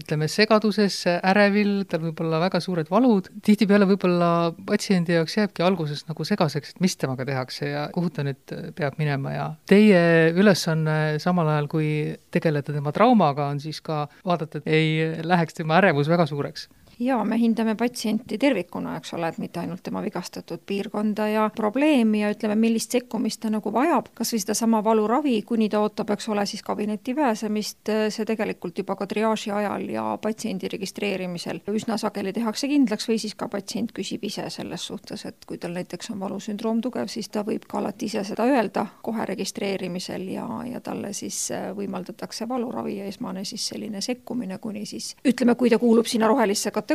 ütleme, 0.00 0.28
segaduses, 0.30 0.98
ärevil, 1.14 1.72
tal 1.90 2.02
võib 2.06 2.20
olla 2.24 2.40
väga 2.42 2.60
suured 2.64 2.90
valud, 2.92 3.30
tihtipeale 3.44 3.88
võib-olla 3.88 4.30
patsiendi 4.68 5.16
jaoks 5.16 5.38
jääbki 5.38 5.64
alguses 5.66 6.04
nagu 6.08 6.26
segaseks, 6.28 6.74
et 6.74 6.84
mis 6.84 6.96
temaga 7.00 7.26
tehakse 7.28 7.70
ja 7.70 7.86
kuhu 7.94 8.12
ta 8.12 8.26
nüüd 8.26 8.54
äh, 8.56 8.68
peab 8.76 9.00
minema 9.00 9.34
ja 9.36 9.48
teie 9.70 10.32
ülesanne 10.36 11.18
samal 11.22 11.50
ajal, 11.54 11.70
kui 11.72 11.88
tegeleda 12.34 12.74
tema 12.74 12.92
traumaga, 12.94 13.48
on 13.52 13.62
siis 13.62 13.80
ka 13.84 14.04
vaadata, 14.24 14.62
et 14.62 14.72
ei 14.72 15.24
läheks 15.24 15.60
tema 15.60 15.80
ärevus 15.80 16.10
väga 16.12 16.28
suureks 16.28 16.68
jaa, 17.04 17.24
me 17.24 17.38
hindame 17.38 17.74
patsienti 17.78 18.38
tervikuna, 18.38 18.96
eks 18.98 19.14
ole, 19.16 19.28
et 19.32 19.38
mitte 19.42 19.60
ainult 19.60 19.82
tema 19.82 20.02
vigastatud 20.02 20.62
piirkonda 20.66 21.28
ja 21.28 21.48
probleemi 21.56 22.22
ja 22.22 22.30
ütleme, 22.32 22.56
millist 22.58 22.94
sekkumist 22.94 23.42
ta 23.42 23.50
nagu 23.52 23.72
vajab, 23.72 24.10
kas 24.14 24.32
või 24.34 24.42
sedasama 24.42 24.82
valuravi, 24.84 25.34
kuni 25.48 25.68
ta 25.72 25.80
ootab, 25.82 26.12
eks 26.14 26.28
ole, 26.32 26.46
siis 26.46 26.62
kabinetti 26.66 27.14
pääsemist, 27.18 27.92
see 28.14 28.26
tegelikult 28.28 28.78
juba 28.78 28.96
ka 28.98 29.06
triaaži 29.10 29.52
ajal 29.54 29.88
ja 29.90 30.04
patsiendi 30.22 30.70
registreerimisel 30.72 31.62
üsna 31.72 31.98
sageli 32.00 32.32
tehakse 32.36 32.68
kindlaks 32.70 33.08
või 33.08 33.18
siis 33.22 33.34
ka 33.38 33.48
patsient 33.52 33.92
küsib 33.96 34.24
ise 34.28 34.48
selles 34.52 34.86
suhtes, 34.86 35.24
et 35.28 35.46
kui 35.48 35.58
tal 35.58 35.74
näiteks 35.76 36.12
on 36.14 36.20
valusündroom 36.22 36.82
tugev, 36.84 37.10
siis 37.12 37.30
ta 37.32 37.44
võib 37.46 37.66
ka 37.68 37.80
alati 37.80 38.10
ise 38.10 38.24
seda 38.26 38.46
öelda 38.48 38.86
kohe 39.02 39.26
registreerimisel 39.28 40.28
ja, 40.34 40.46
ja 40.68 40.80
talle 40.84 41.12
siis 41.16 41.38
võimaldatakse 41.76 42.48
valuravi 42.48 42.98
ja 42.98 43.08
esmane 43.10 43.44
siis 43.48 43.66
selline 43.72 44.00
sekkumine, 44.04 44.58
kuni 44.62 44.84
siis 44.86 45.12
ütleme, 45.28 45.56
kui 45.58 45.70
ta 45.72 45.78
kuulub 45.82 46.06
sinna 46.06 46.28
rohelisse 46.30 46.70
kategooriasse, 46.70 46.91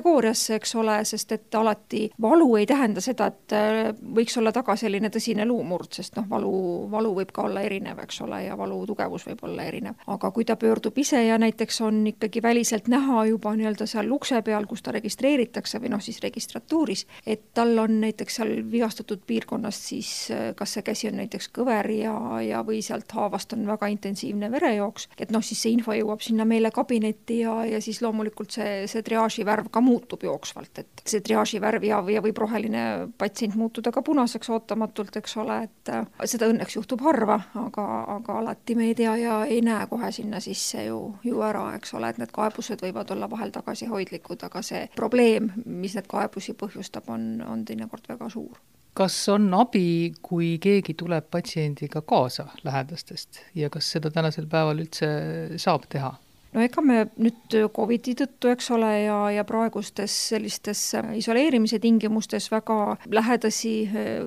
eks 0.58 0.76
ole, 0.76 0.98
sest 1.06 1.32
et 1.32 1.56
alati 1.56 2.08
valu 2.22 2.56
ei 2.56 2.66
tähenda 2.66 3.02
seda, 3.02 3.28
et 3.28 3.56
äh, 3.56 3.92
võiks 4.16 4.38
olla 4.40 4.52
taga 4.52 4.76
selline 4.76 5.10
tõsine 5.14 5.46
luumurd, 5.48 5.92
sest 5.94 6.18
noh, 6.18 6.28
valu, 6.30 6.52
valu 6.92 7.14
võib 7.16 7.32
ka 7.34 7.48
olla 7.48 7.62
erinev, 7.66 8.00
eks 8.04 8.22
ole, 8.26 8.44
ja 8.46 8.58
valu 8.58 8.80
tugevus 8.88 9.26
võib 9.28 9.44
olla 9.48 9.68
erinev. 9.68 9.96
aga 10.08 10.32
kui 10.32 10.46
ta 10.46 10.56
pöördub 10.56 10.98
ise 10.98 11.24
ja 11.26 11.38
näiteks 11.38 11.82
on 11.82 12.02
ikkagi 12.08 12.42
väliselt 12.44 12.88
näha 12.88 13.26
juba 13.32 13.56
nii-öelda 13.56 13.88
seal 13.88 14.12
ukse 14.12 14.42
peal, 14.42 14.66
kus 14.68 14.82
ta 14.82 14.92
registreeritakse 14.96 15.82
või 15.82 15.94
noh, 15.96 16.02
siis 16.04 16.20
registratuuris, 16.24 17.06
et 17.26 17.50
tal 17.54 17.78
on 17.80 18.00
näiteks 18.02 18.40
seal 18.40 18.54
vigastatud 18.72 19.24
piirkonnas 19.28 19.82
siis 19.88 20.32
äh, 20.32 20.52
kas 20.56 20.74
see 20.74 20.86
käsi 20.86 21.10
on 21.12 21.18
näiteks 21.22 21.50
kõver 21.56 21.90
ja, 21.94 22.16
ja 22.44 22.64
või 22.68 22.82
sealt 22.86 23.12
haavast 23.16 23.54
on 23.54 23.66
väga 23.68 23.90
intensiivne 23.94 24.52
verejooks, 24.52 25.10
et 25.20 25.32
noh, 25.34 25.44
siis 25.46 25.62
see 25.64 25.76
info 25.76 25.96
jõuab 25.96 26.24
sinna 26.24 26.46
meile 26.46 26.72
kabinetti 26.72 27.42
ja, 27.44 27.60
ja 27.66 27.82
siis 27.84 28.02
loomulikult 28.04 28.56
see, 28.58 28.86
see 28.92 29.04
triaaži 29.06 29.46
värv 29.48 29.70
ka 29.78 29.84
muutub 29.86 30.26
jooksvalt, 30.26 30.82
et 30.82 31.04
see 31.06 31.22
triaaži 31.24 31.62
värv 31.62 31.86
ja, 31.86 32.00
ja 32.10 32.22
võib 32.26 32.40
roheline 32.42 32.84
patsient 33.20 33.56
muutuda 33.60 33.94
ka 33.94 34.02
punaseks 34.06 34.50
ootamatult, 34.56 35.20
eks 35.22 35.38
ole, 35.44 35.60
et 35.68 35.92
äh, 35.94 36.08
seda 36.26 36.50
õnneks 36.50 36.80
juhtub 36.80 37.04
harva, 37.06 37.38
aga, 37.62 37.86
aga 38.18 38.40
alati 38.42 38.78
me 38.80 38.90
ei 38.90 38.96
tea 38.98 39.14
ja 39.22 39.42
ei 39.46 39.62
näe 39.66 39.86
kohe 39.92 40.10
sinna 40.16 40.42
sisse 40.44 40.88
ju, 40.88 41.02
ju 41.28 41.44
ära, 41.46 41.68
eks 41.78 41.94
ole, 41.98 42.10
et 42.10 42.22
need 42.22 42.34
kaebused 42.34 42.82
võivad 42.84 43.14
olla 43.14 43.30
vahel 43.30 43.54
tagasihoidlikud, 43.56 44.48
aga 44.50 44.64
see 44.66 44.88
probleem, 44.98 45.52
mis 45.66 45.98
need 45.98 46.10
kaebusi 46.10 46.58
põhjustab, 46.58 47.12
on, 47.14 47.30
on 47.46 47.66
teinekord 47.68 48.10
väga 48.10 48.32
suur 48.34 48.58
kas 48.98 49.14
on 49.30 49.52
abi, 49.54 50.14
kui 50.26 50.56
keegi 50.58 50.96
tuleb 50.98 51.28
patsiendiga 51.30 52.02
kaasa 52.02 52.48
lähedastest 52.66 53.44
ja 53.54 53.70
kas 53.70 53.92
seda 53.94 54.10
tänasel 54.10 54.48
päeval 54.50 54.82
üldse 54.82 55.10
saab 55.62 55.86
teha? 55.94 56.16
No 56.54 56.64
ega 56.64 56.82
me 56.84 57.00
nüüd 57.20 57.56
Covidi 57.76 58.14
tõttu, 58.18 58.52
eks 58.52 58.70
ole, 58.76 58.90
ja, 59.06 59.18
ja 59.36 59.44
praegustes 59.48 60.14
sellistes 60.32 60.82
isoleerimise 61.18 61.80
tingimustes 61.84 62.50
väga 62.52 62.98
lähedasi 63.12 63.74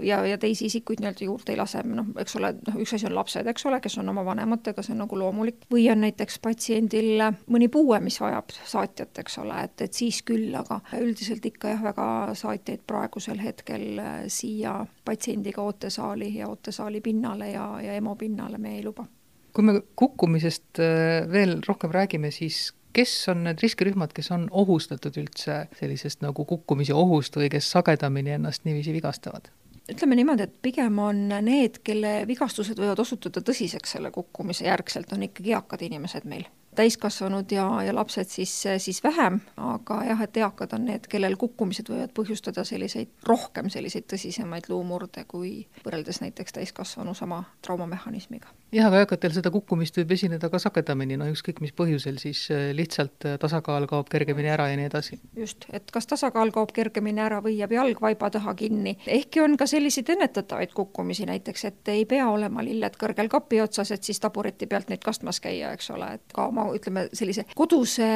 ja, 0.07 0.23
ja 0.27 0.39
teisi 0.41 0.69
isikuid 0.71 1.03
nii-öelda 1.03 1.27
juurde 1.27 1.55
ei 1.55 1.61
lase, 1.61 1.83
noh, 1.87 2.11
eks 2.21 2.37
ole, 2.41 2.53
noh, 2.67 2.81
üks 2.83 2.95
asi 2.97 3.09
on 3.09 3.17
lapsed, 3.17 3.51
eks 3.51 3.67
ole, 3.71 3.81
kes 3.83 3.99
on 4.03 4.13
oma 4.13 4.25
vanematega, 4.27 4.85
see 4.85 4.95
on 4.97 5.05
nagu 5.05 5.19
loomulik, 5.19 5.65
või 5.73 5.87
on 5.93 6.03
näiteks 6.05 6.41
patsiendil 6.45 7.25
mõni 7.51 7.71
puue, 7.73 8.01
mis 8.05 8.21
vajab 8.23 8.55
saatjat, 8.59 9.23
eks 9.25 9.39
ole, 9.43 9.61
et, 9.69 9.87
et 9.87 10.03
siis 10.03 10.23
küll, 10.27 10.51
aga 10.57 10.81
üldiselt 11.01 11.47
ikka 11.47 11.75
jah, 11.75 11.85
väga 11.91 12.09
saatjaid 12.39 12.85
praegusel 12.89 13.41
hetkel 13.43 14.03
siia 14.31 14.81
patsiendiga 15.05 15.63
ootesaali 15.63 16.35
ja 16.39 16.51
ootesaali 16.51 17.01
pinnale 17.05 17.53
ja, 17.55 17.71
ja 17.85 17.97
EMO 17.97 18.17
pinnale 18.17 18.59
me 18.59 18.77
ei 18.77 18.85
luba 18.85 19.07
kui 19.55 19.67
me 19.67 19.81
kukkumisest 19.99 20.83
äh, 20.83 21.31
veel 21.33 21.59
rohkem 21.67 21.93
räägime, 21.95 22.31
siis 22.35 22.71
kes 22.93 23.15
on 23.29 23.45
need 23.47 23.63
riskirühmad, 23.63 24.13
kes 24.15 24.31
on 24.35 24.49
ohustatud 24.51 25.17
üldse 25.21 25.65
sellisest 25.79 26.25
nagu 26.25 26.45
kukkumise 26.45 26.95
ohust 26.97 27.39
või 27.39 27.51
kes 27.53 27.71
sagedamini 27.71 28.39
ennast 28.39 28.67
niiviisi 28.69 28.95
vigastavad? 28.97 29.51
ütleme 29.91 30.15
niimoodi, 30.15 30.45
et 30.47 30.53
pigem 30.63 30.99
on 31.03 31.25
need, 31.43 31.81
kelle 31.83 32.21
vigastused 32.29 32.79
võivad 32.79 33.01
osutuda 33.03 33.41
tõsiseks 33.43 33.97
selle 33.97 34.13
kukkumise 34.15 34.69
järgselt, 34.69 35.11
on 35.13 35.25
ikkagi 35.27 35.51
eakad 35.57 35.83
inimesed 35.83 36.29
meil 36.31 36.47
täiskasvanud 36.79 37.51
ja, 37.51 37.65
ja 37.83 37.95
lapsed 37.95 38.31
siis, 38.31 38.53
siis 38.79 39.03
vähem, 39.03 39.41
aga 39.57 39.97
jah, 40.07 40.23
et 40.23 40.39
eakad 40.39 40.77
on 40.79 40.87
need, 40.93 41.11
kellel 41.11 41.35
kukkumised 41.41 41.91
võivad 41.91 42.15
põhjustada 42.15 42.63
selliseid, 42.65 43.11
rohkem 43.27 43.73
selliseid 43.75 44.07
tõsisemaid 44.13 44.71
luumurde 44.71 45.27
kui 45.27 45.65
võrreldes 45.83 46.23
näiteks 46.23 46.61
täiskasvanu 46.61 47.17
sama 47.19 47.43
traumamehhanismiga 47.67 48.55
jah, 48.75 48.87
aga 48.87 49.03
eakatel 49.05 49.35
seda 49.35 49.51
kukkumist 49.53 49.97
võib 49.99 50.13
esineda 50.15 50.51
ka 50.51 50.61
sagedamini, 50.63 51.17
no 51.19 51.27
ükskõik 51.31 51.61
mis 51.63 51.73
põhjusel, 51.77 52.21
siis 52.23 52.45
äh, 52.55 52.71
lihtsalt 52.77 53.27
äh, 53.27 53.37
tasakaal 53.43 53.87
kaob 53.91 54.11
kergemini 54.13 54.51
ära 54.53 54.69
ja 54.71 54.79
nii 54.79 54.87
edasi. 54.87 55.19
just, 55.39 55.67
et 55.75 55.91
kas 55.91 56.07
tasakaal 56.11 56.53
kaob 56.55 56.73
kergemini 56.77 57.23
ära 57.23 57.41
või 57.45 57.57
jääb 57.59 57.75
jalg 57.75 58.03
vaiba 58.03 58.31
taha 58.31 58.55
kinni, 58.59 58.97
ehkki 59.07 59.43
on 59.43 59.57
ka 59.61 59.67
selliseid 59.71 60.13
ennetatavaid 60.15 60.75
kukkumisi 60.77 61.27
näiteks, 61.31 61.65
et 61.67 61.91
ei 61.95 62.05
pea 62.11 62.29
olema 62.31 62.65
lilled 62.65 62.99
kõrgel 63.01 63.31
kapi 63.33 63.63
otsas, 63.65 63.91
et 63.95 64.07
siis 64.07 64.23
tabureti 64.23 64.71
pealt 64.71 64.93
neid 64.93 65.03
kastmas 65.05 65.43
käia, 65.43 65.73
eks 65.75 65.91
ole, 65.97 66.13
et 66.21 66.37
ka 66.37 66.47
oma 66.53 66.69
ütleme, 66.77 67.09
sellise 67.17 67.47
koduse 67.59 68.11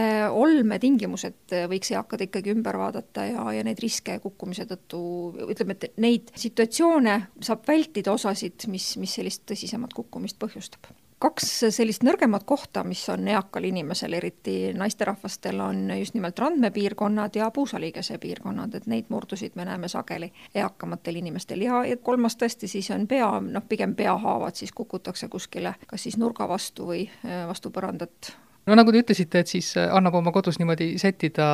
äh, 1.55 1.67
võiks 1.71 1.91
eakad 1.97 2.27
ikkagi 2.29 2.55
ümber 2.55 2.79
vaadata 2.79 3.27
ja, 3.27 3.49
ja 3.59 3.67
neid 3.67 3.83
riske 3.83 4.21
kukkumise 4.23 4.69
tõttu, 4.71 5.03
ütleme, 5.51 5.75
et 5.75 5.99
neid 5.99 6.31
situatsioone 6.39 7.19
saab 7.43 7.67
vältida 7.67 8.15
osasid, 8.15 8.69
mis, 8.71 8.93
mis 9.03 9.19
sellist 9.19 9.43
tõsisemat 9.51 9.95
kukkumist 9.97 10.44
põhjustab. 10.45 10.93
kaks 11.25 11.47
sellist 11.73 12.03
nõrgemat 12.05 12.43
kohta, 12.45 12.83
mis 12.85 13.01
on 13.09 13.29
eakal 13.33 13.65
inimesel, 13.65 14.13
eriti 14.13 14.75
naisterahvastel, 14.77 15.61
on 15.65 15.87
just 15.99 16.15
nimelt 16.15 16.39
randmepiirkonnad 16.39 17.39
ja 17.39 17.49
puusaliigese 17.55 18.19
piirkonnad, 18.21 18.75
et 18.75 18.87
neid 18.91 19.09
murdusid 19.09 19.57
me 19.57 19.65
näeme 19.65 19.89
sageli 19.89 20.33
eakamatel 20.55 21.23
inimestel. 21.23 21.65
Ja, 21.65 21.81
ja 21.89 21.97
kolmas 21.97 22.37
tõesti 22.37 22.69
siis 22.69 22.91
on 22.93 23.07
pea, 23.09 23.31
noh, 23.41 23.65
pigem 23.69 23.95
peahaavad, 23.97 24.59
siis 24.59 24.73
kukutakse 24.77 25.29
kuskile 25.33 25.75
kas 25.87 26.05
siis 26.07 26.19
nurga 26.21 26.49
vastu 26.49 26.89
või 26.91 27.07
äh, 27.07 27.45
vastu 27.49 27.73
põrandat. 27.75 28.35
No 28.65 28.77
nagu 28.79 28.93
te 28.93 29.03
ütlesite, 29.03 29.43
et 29.45 29.51
siis 29.51 29.75
äh, 29.81 29.91
annab 29.93 30.17
oma 30.21 30.33
kodus 30.33 30.59
niimoodi 30.61 30.95
sättida 31.01 31.47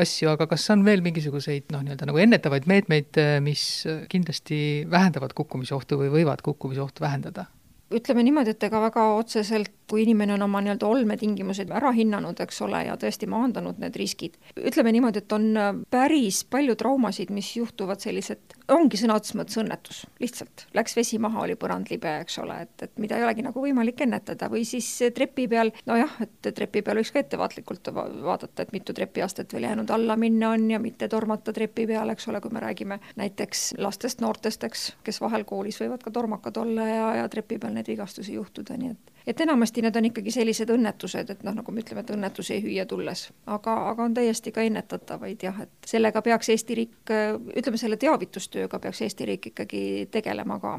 asju, 0.00 0.30
aga 0.32 0.48
kas 0.50 0.64
on 0.72 0.84
veel 0.86 1.04
mingisuguseid 1.04 1.72
noh, 1.74 1.82
nii-öelda 1.84 2.08
nagu 2.08 2.22
ennetavaid 2.24 2.68
meetmeid, 2.70 3.10
äh, 3.20 3.36
mis 3.44 3.84
kindlasti 4.12 4.58
vähendavad 4.90 5.36
kukkumisohtu 5.36 6.00
või 6.00 6.12
võivad 6.18 6.44
kukkumisohtu 6.44 7.04
vähendada? 7.04 7.48
Ütleme 7.94 8.24
niimoodi, 8.26 8.54
et 8.54 8.66
ega 8.68 8.80
väga 8.82 9.06
otseselt, 9.18 9.72
kui 9.90 10.02
inimene 10.04 10.34
on 10.34 10.42
oma 10.46 10.62
nii-öelda 10.64 10.88
olmetingimused 10.88 11.70
ära 11.74 11.90
hinnanud, 11.94 12.38
eks 12.40 12.60
ole, 12.64 12.80
ja 12.88 12.96
tõesti 13.00 13.28
maandanud 13.30 13.80
need 13.82 13.96
riskid, 14.00 14.38
ütleme 14.56 14.94
niimoodi, 14.96 15.20
et 15.20 15.34
on 15.36 15.50
päris 15.92 16.40
palju 16.50 16.76
traumasid, 16.80 17.30
mis 17.34 17.50
juhtuvad 17.58 18.00
sellised, 18.02 18.56
ongi 18.72 18.98
sõna 19.00 19.18
otseses 19.18 19.36
mõttes 19.38 19.60
õnnetus, 19.60 20.00
lihtsalt. 20.22 20.66
Läks 20.76 20.96
vesi 20.96 21.20
maha, 21.20 21.42
oli 21.44 21.56
põrand 21.60 21.92
libe, 21.92 22.14
eks 22.24 22.38
ole, 22.40 22.56
et, 22.64 22.86
et 22.86 22.96
mida 23.02 23.18
ei 23.20 23.26
olegi 23.26 23.44
nagu 23.44 23.60
võimalik 23.60 24.00
ennetada 24.06 24.48
või 24.52 24.64
siis 24.68 24.88
trepi 25.14 25.46
peal, 25.52 25.72
nojah, 25.88 26.16
et 26.24 26.50
trepi 26.56 26.82
peal 26.84 27.02
võiks 27.02 27.12
ka 27.12 27.20
ettevaatlikult 27.20 27.92
va 27.94 28.06
vaadata, 28.30 28.64
et 28.64 28.72
mitu 28.72 28.96
trepiastet 28.96 29.52
veel 29.52 29.68
jäänud 29.68 29.92
alla 29.94 30.16
minna 30.20 30.54
on 30.56 30.66
ja 30.72 30.80
mitte 30.80 31.08
tormata 31.12 31.52
trepi 31.52 31.86
peale, 31.92 32.16
eks 32.16 32.28
ole, 32.32 32.40
kui 32.40 32.56
me 32.56 32.64
räägime 32.64 33.00
näiteks 33.20 33.74
lastest, 33.84 34.24
noortest, 34.24 34.64
eks, 34.64 34.86
kes 35.04 35.20
vahel 35.20 35.44
koolis 35.48 35.78
võivad 35.82 36.02
ka 36.02 36.14
tormakad 36.14 36.56
olla 36.64 36.88
ja, 36.88 37.06
ja 37.20 37.28
trepi 37.28 37.60
peal 37.60 37.76
neid 37.76 37.83
vigastusi 37.88 38.34
juhtuda, 38.38 38.76
nii 38.80 38.94
et 38.94 39.12
et 39.26 39.40
enamasti 39.40 39.82
need 39.84 39.96
on 39.96 40.08
ikkagi 40.10 40.32
sellised 40.34 40.70
õnnetused, 40.74 41.30
et 41.32 41.44
noh, 41.46 41.54
nagu 41.56 41.72
me 41.72 41.80
ütleme, 41.80 42.02
et 42.04 42.10
õnnetus 42.12 42.50
ei 42.52 42.60
hüüa 42.64 42.84
tulles, 42.88 43.26
aga, 43.48 43.76
aga 43.90 44.04
on 44.04 44.16
täiesti 44.16 44.52
ka 44.52 44.64
ennetatavaid 44.68 45.46
jah, 45.46 45.62
et 45.64 45.88
sellega 45.88 46.22
peaks 46.22 46.52
Eesti 46.52 46.76
riik, 46.80 47.14
ütleme 47.56 47.80
selle 47.80 47.96
teavitustööga 48.00 48.80
peaks 48.84 49.00
Eesti 49.06 49.30
riik 49.30 49.48
ikkagi 49.54 49.84
tegelema 50.12 50.58
ka. 50.60 50.74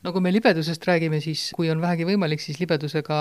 No 0.00 0.14
kui 0.16 0.24
me 0.24 0.32
libedusest 0.32 0.86
räägime, 0.88 1.20
siis 1.20 1.50
kui 1.52 1.68
on 1.68 1.82
vähegi 1.82 2.06
võimalik, 2.08 2.40
siis 2.40 2.56
libedusega 2.62 3.18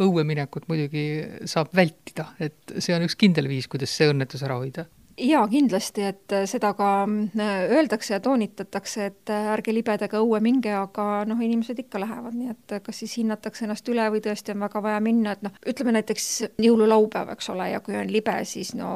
õue 0.00 0.24
minekut 0.24 0.64
muidugi 0.70 1.04
saab 1.44 1.74
vältida, 1.76 2.30
et 2.40 2.78
see 2.78 2.96
on 2.96 3.04
üks 3.04 3.18
kindel 3.20 3.52
viis, 3.52 3.68
kuidas 3.68 3.92
see 3.92 4.08
õnnetus 4.08 4.46
ära 4.48 4.56
hoida 4.62 4.88
jaa, 5.18 5.48
kindlasti, 5.48 6.02
et 6.02 6.32
äh, 6.32 6.44
seda 6.48 6.72
ka 6.74 6.88
äh, 7.04 7.50
öeldakse 7.70 8.14
ja 8.14 8.20
toonitatakse, 8.20 9.06
et 9.06 9.30
äh, 9.30 9.48
ärge 9.52 9.74
libedaga 9.74 10.20
õue 10.22 10.40
minge, 10.44 10.72
aga 10.76 11.24
noh, 11.28 11.40
inimesed 11.42 11.78
ikka 11.84 12.00
lähevad, 12.00 12.36
nii 12.36 12.52
et 12.52 12.74
kas 12.84 13.02
siis 13.02 13.16
hinnatakse 13.20 13.66
ennast 13.66 13.88
üle 13.92 14.06
või 14.12 14.22
tõesti 14.24 14.54
on 14.54 14.64
väga 14.64 14.82
vaja 14.84 15.00
minna, 15.04 15.36
et 15.36 15.44
noh, 15.46 15.54
ütleme 15.68 15.94
näiteks 15.98 16.28
jõululaupäev, 16.62 17.32
eks 17.36 17.50
ole, 17.52 17.68
ja 17.74 17.80
kui 17.84 17.96
on 17.98 18.12
libe, 18.12 18.36
siis 18.48 18.74
no 18.78 18.94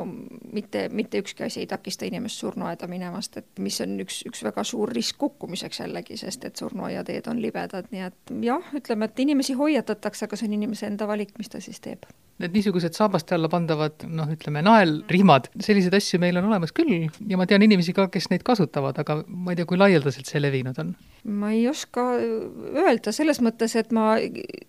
mitte, 0.52 0.86
mitte 0.92 1.20
ükski 1.22 1.46
asi 1.46 1.64
ei 1.64 1.70
takista 1.70 2.08
inimest 2.08 2.42
surnuaeda 2.42 2.88
minemast, 2.90 3.40
et 3.42 3.62
mis 3.62 3.80
on 3.84 3.98
üks, 4.04 4.22
üks 4.28 4.44
väga 4.46 4.64
suur 4.64 4.92
risk 4.92 5.18
kukkumiseks 5.20 5.82
jällegi, 5.84 6.18
sest 6.20 6.44
et 6.48 6.56
surnuaiateed 6.56 7.28
on 7.32 7.42
libedad, 7.42 7.90
nii 7.92 8.06
et 8.08 8.36
jah, 8.46 8.72
ütleme, 8.76 9.10
et 9.10 9.26
inimesi 9.26 9.56
hoiatatakse, 9.58 10.26
aga 10.26 10.38
see 10.38 10.48
on 10.48 10.60
inimese 10.60 10.88
enda 10.88 11.08
valik, 11.08 11.36
mis 11.38 11.52
ta 11.52 11.60
siis 11.62 11.82
teeb 11.84 12.08
Need 12.36 12.52
niisugused 12.52 12.92
saabaste 12.92 13.32
alla 13.32 13.48
pandavad, 13.48 14.02
noh, 14.12 14.28
ütleme, 14.28 14.60
naelrihmad, 14.66 15.48
selliseid 15.56 15.94
asju 15.96 16.20
meil 16.20 16.36
on 16.36 16.50
olemas 16.50 16.74
küll 16.76 17.06
ja 17.08 17.38
ma 17.40 17.46
tean 17.48 17.64
inimesi 17.64 17.94
ka, 17.96 18.10
kes 18.12 18.28
neid 18.28 18.44
kasutavad, 18.44 18.98
aga 19.00 19.22
ma 19.26 19.54
ei 19.54 19.60
tea, 19.60 19.68
kui 19.68 19.80
laialdaselt 19.80 20.28
see 20.28 20.42
levinud 20.42 20.76
on. 20.82 20.92
ma 21.26 21.50
ei 21.56 21.64
oska 21.66 22.04
öelda, 22.20 23.14
selles 23.16 23.40
mõttes, 23.42 23.72
et 23.80 23.88
ma 23.96 24.12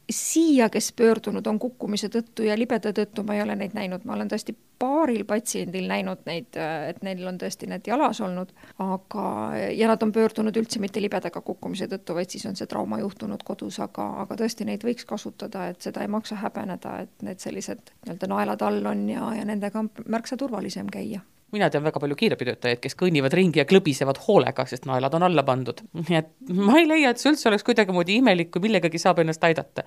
siia, 0.09 0.71
kes 0.73 0.93
pöördunud 0.97 1.45
on 1.51 1.59
kukkumise 1.59 2.07
tõttu 2.13 2.47
ja 2.47 2.55
libeda 2.57 2.95
tõttu, 2.95 3.27
ma 3.27 3.35
ei 3.35 3.43
ole 3.43 3.59
neid 3.59 3.75
näinud, 3.75 4.07
ma 4.07 4.15
olen 4.15 4.31
tõesti 4.31 4.55
paaril 4.79 5.25
patsiendil 5.25 5.87
näinud 5.89 6.23
neid, 6.25 6.57
et 6.89 7.03
neil 7.05 7.25
on 7.27 7.37
tõesti 7.41 7.67
need 7.69 7.87
jalas 7.89 8.21
olnud, 8.21 8.53
aga, 8.83 9.27
ja 9.73 9.89
nad 9.89 10.03
on 10.05 10.11
pöördunud 10.13 10.57
üldse 10.57 10.79
mitte 10.81 11.01
libedaga 11.01 11.41
kukkumise 11.41 11.89
tõttu, 11.91 12.15
vaid 12.17 12.33
siis 12.33 12.45
on 12.49 12.57
see 12.57 12.69
trauma 12.69 13.01
juhtunud 13.01 13.43
kodus, 13.45 13.79
aga, 13.83 14.07
aga 14.23 14.37
tõesti 14.41 14.67
neid 14.69 14.85
võiks 14.85 15.05
kasutada, 15.09 15.67
et 15.71 15.81
seda 15.81 16.05
ei 16.05 16.11
maksa 16.11 16.37
häbeneda, 16.41 16.97
et 17.05 17.25
need 17.25 17.41
sellised 17.41 17.56
sellised 17.61 17.93
nii-öelda 18.05 18.29
naelad 18.31 18.61
all 18.65 18.85
on 18.85 19.07
ja, 19.09 19.31
ja 19.37 19.47
nendega 19.47 19.79
on 19.79 19.89
märksa 20.05 20.37
turvalisem 20.37 20.89
käia 20.93 21.23
mina 21.55 21.69
tean 21.71 21.85
väga 21.85 22.01
palju 22.03 22.15
kiirabitöötajaid, 22.19 22.81
kes 22.83 22.97
kõnnivad 22.99 23.31
ringi 23.37 23.61
ja 23.61 23.65
klõbisevad 23.67 24.17
hoolega, 24.25 24.65
sest 24.67 24.83
naelad 24.83 25.13
on 25.15 25.23
alla 25.23 25.45
pandud. 25.47 25.79
nii 25.95 26.17
et 26.19 26.33
ma 26.51 26.75
ei 26.75 26.89
leia, 26.89 27.13
et 27.13 27.21
see 27.21 27.31
üldse 27.31 27.47
oleks 27.47 27.63
kuidagimoodi 27.63 28.17
imelik, 28.19 28.49
kui 28.51 28.65
millegagi 28.65 28.99
saab 28.99 29.21
ennast 29.23 29.43
aidata. 29.47 29.85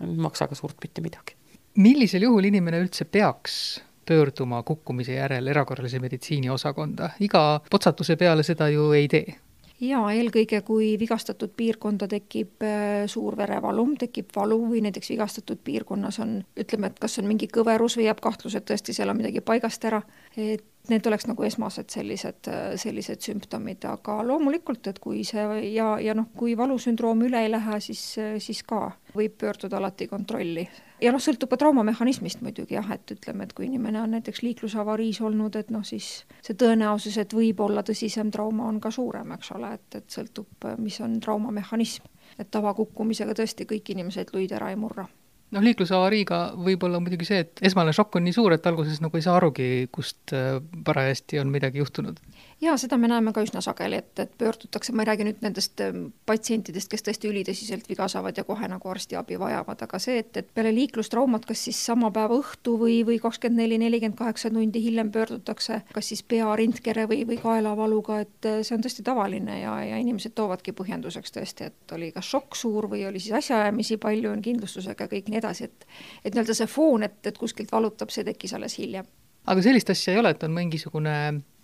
maksa 0.00 0.48
ka 0.48 0.56
suurt 0.56 0.80
mitte 0.82 1.04
midagi. 1.04 1.36
millisel 1.76 2.24
juhul 2.24 2.48
inimene 2.48 2.80
üldse 2.80 3.04
peaks 3.04 3.82
pöörduma 4.08 4.62
kukkumise 4.62 5.12
järel 5.12 5.52
erakorralise 5.52 6.00
meditsiini 6.00 6.50
osakonda, 6.50 7.10
iga 7.20 7.60
potsatuse 7.70 8.16
peale 8.16 8.42
seda 8.42 8.72
ju 8.72 8.90
ei 8.96 9.08
tee 9.08 9.36
jaa, 9.82 10.02
eelkõige 10.14 10.60
kui 10.66 10.92
vigastatud 11.00 11.52
piirkonda 11.56 12.08
tekib 12.10 12.64
äh, 12.66 13.04
suur 13.10 13.36
verevalum, 13.38 13.96
tekib 13.98 14.30
valu 14.36 14.60
või 14.70 14.82
näiteks 14.86 15.10
vigastatud 15.14 15.62
piirkonnas 15.64 16.20
on, 16.22 16.38
ütleme, 16.58 16.92
et 16.92 17.00
kas 17.02 17.18
on 17.22 17.28
mingi 17.30 17.48
kõverus 17.52 17.98
või 17.98 18.06
jääb 18.08 18.22
kahtlus, 18.22 18.56
et 18.58 18.68
tõesti 18.68 18.94
seal 18.96 19.12
on 19.12 19.18
midagi 19.18 19.42
paigast 19.44 19.84
ära, 19.90 20.02
et 20.36 20.64
need 20.90 21.06
oleks 21.06 21.28
nagu 21.28 21.44
esmased 21.46 21.92
sellised, 21.94 22.48
sellised 22.80 23.22
sümptomid, 23.22 23.84
aga 23.86 24.16
loomulikult, 24.26 24.88
et 24.90 24.98
kui 25.02 25.22
see 25.26 25.44
ja, 25.70 25.92
ja 26.02 26.14
noh, 26.18 26.32
kui 26.38 26.56
valusündroom 26.58 27.22
üle 27.28 27.44
ei 27.44 27.52
lähe, 27.52 27.78
siis, 27.84 28.02
siis 28.42 28.62
ka 28.66 28.88
võib 29.14 29.36
pöörduda 29.38 29.78
alati 29.78 30.08
kontrolli. 30.10 30.66
ja 31.02 31.12
noh, 31.14 31.22
sõltub 31.22 31.52
ka 31.52 31.60
traumamehhanismist 31.62 32.42
muidugi 32.42 32.74
jah, 32.74 32.90
et 32.94 33.14
ütleme, 33.14 33.46
et 33.46 33.54
kui 33.54 33.68
inimene 33.68 34.02
on 34.02 34.16
näiteks 34.16 34.42
liiklusavariis 34.42 35.22
olnud, 35.22 35.56
et 35.60 35.70
noh, 35.70 35.86
siis 35.86 36.24
see 36.42 36.58
tõenäosus, 36.58 37.18
et 37.22 37.34
võib 37.36 37.62
olla 37.62 37.86
tõsisem 37.86 38.34
trauma, 38.34 38.66
on 38.66 38.82
ka 38.82 38.90
suurem, 38.90 39.36
eks 39.38 39.54
ole, 39.54 39.74
et, 39.78 40.02
et 40.02 40.18
sõltub, 40.18 40.70
mis 40.82 41.00
on 41.00 41.20
traumamehhanism. 41.22 42.10
et 42.38 42.50
tavakukkumisega 42.50 43.34
tõesti 43.38 43.68
kõik 43.68 43.94
inimesed 43.94 44.34
luid 44.34 44.52
ära 44.56 44.70
ei 44.72 44.76
murra 44.80 45.06
noh, 45.52 45.64
liiklusavariiga 45.64 46.40
võib 46.56 46.86
olla 46.88 47.00
muidugi 47.02 47.28
see, 47.28 47.42
et 47.44 47.62
esmane 47.70 47.94
šokk 47.96 48.18
on 48.18 48.26
nii 48.26 48.36
suur, 48.36 48.56
et 48.56 48.66
alguses 48.66 49.02
nagu 49.04 49.18
ei 49.18 49.24
saa 49.24 49.36
arugi, 49.38 49.68
kust 49.92 50.34
äh, 50.36 50.56
parajasti 50.84 51.42
on 51.42 51.52
midagi 51.52 51.82
juhtunud. 51.82 52.20
Jaa, 52.62 52.76
seda 52.78 52.94
me 52.94 53.08
näeme 53.10 53.32
ka 53.34 53.42
üsna 53.42 53.58
sageli, 53.64 53.98
et, 53.98 54.12
et 54.22 54.34
pöördutakse, 54.38 54.92
ma 54.94 55.02
ei 55.02 55.08
räägi 55.10 55.26
nüüd 55.26 55.40
nendest 55.42 55.80
ähm, 55.82 56.04
patsientidest, 56.30 56.86
kes 56.92 57.02
tõesti 57.02 57.26
ülitõsiselt 57.26 57.88
viga 57.90 58.06
saavad 58.08 58.38
ja 58.38 58.44
kohe 58.46 58.68
nagu 58.70 58.92
arstiabi 58.92 59.38
vajavad, 59.40 59.82
aga 59.82 59.98
see, 60.02 60.20
et, 60.22 60.36
et 60.38 60.52
peale 60.54 60.70
liiklustraumat, 60.76 61.46
kas 61.48 61.64
siis 61.66 61.80
sama 61.90 62.12
päeva 62.14 62.38
õhtu 62.38 62.76
või, 62.78 63.00
või 63.08 63.18
kakskümmend 63.22 63.64
neli, 63.64 63.80
nelikümmend 63.82 64.18
kaheksa 64.18 64.50
tundi 64.54 64.82
hiljem 64.84 65.10
pöördutakse 65.12 65.82
kas 65.92 66.08
siis 66.12 66.22
pea 66.22 66.52
rindkere 66.56 67.08
või, 67.10 67.22
või 67.26 67.38
kaelavaluga, 67.42 68.20
et 68.22 68.48
äh, 68.48 68.60
see 68.62 68.76
on 68.76 68.86
tõesti 68.86 69.04
tavaline 69.06 69.58
ja, 69.60 69.74
ja 69.88 69.98
inimesed 69.98 70.34
toovadki 70.38 70.74
põhjenduseks 70.76 71.34
tõesti, 71.34 71.68
et 71.72 71.96
oli 71.96 72.12
kas 72.14 72.30
šokk 72.30 72.56
suur 72.58 72.86
või 72.92 73.02
oli 73.08 73.20
siis 73.22 73.34
asjaajamisi 73.42 73.98
palju, 74.02 74.30
on 74.32 74.44
kindlustusega 74.44 75.10
kõik 75.10 75.32
nii 75.32 75.41
edasi, 75.42 75.68
et 75.68 75.86
et 76.24 76.34
nii-öelda 76.34 76.56
see 76.56 76.70
foon, 76.70 77.06
et, 77.06 77.18
et 77.26 77.38
kuskilt 77.38 77.72
valutab, 77.72 78.10
see 78.14 78.24
tekkis 78.26 78.54
alles 78.58 78.78
hiljem. 78.80 79.08
Aga 79.52 79.62
sellist 79.64 79.90
asja 79.90 80.14
ei 80.14 80.20
ole, 80.22 80.30
et 80.32 80.44
on 80.46 80.54
mingisugune 80.54 81.16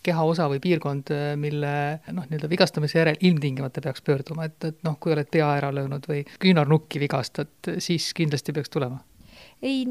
kehaosa 0.02 0.46
või 0.50 0.60
piirkond, 0.62 1.10
mille 1.38 1.74
noh, 2.14 2.26
nii-öelda 2.30 2.50
vigastamise 2.50 2.98
järel 3.00 3.18
ilmtingimata 3.20 3.82
peaks 3.84 4.02
pöörduma, 4.06 4.46
et, 4.48 4.58
et 4.64 4.82
noh, 4.86 4.98
kui 5.00 5.14
oled 5.14 5.30
pea 5.30 5.48
ära 5.58 5.70
löönud 5.74 6.06
või 6.10 6.24
küünarnukki 6.42 7.02
vigastad, 7.02 7.54
siis 7.82 8.12
kindlasti 8.18 8.54
peaks 8.54 8.70
tulema 8.74 9.00
ei, 9.62 9.86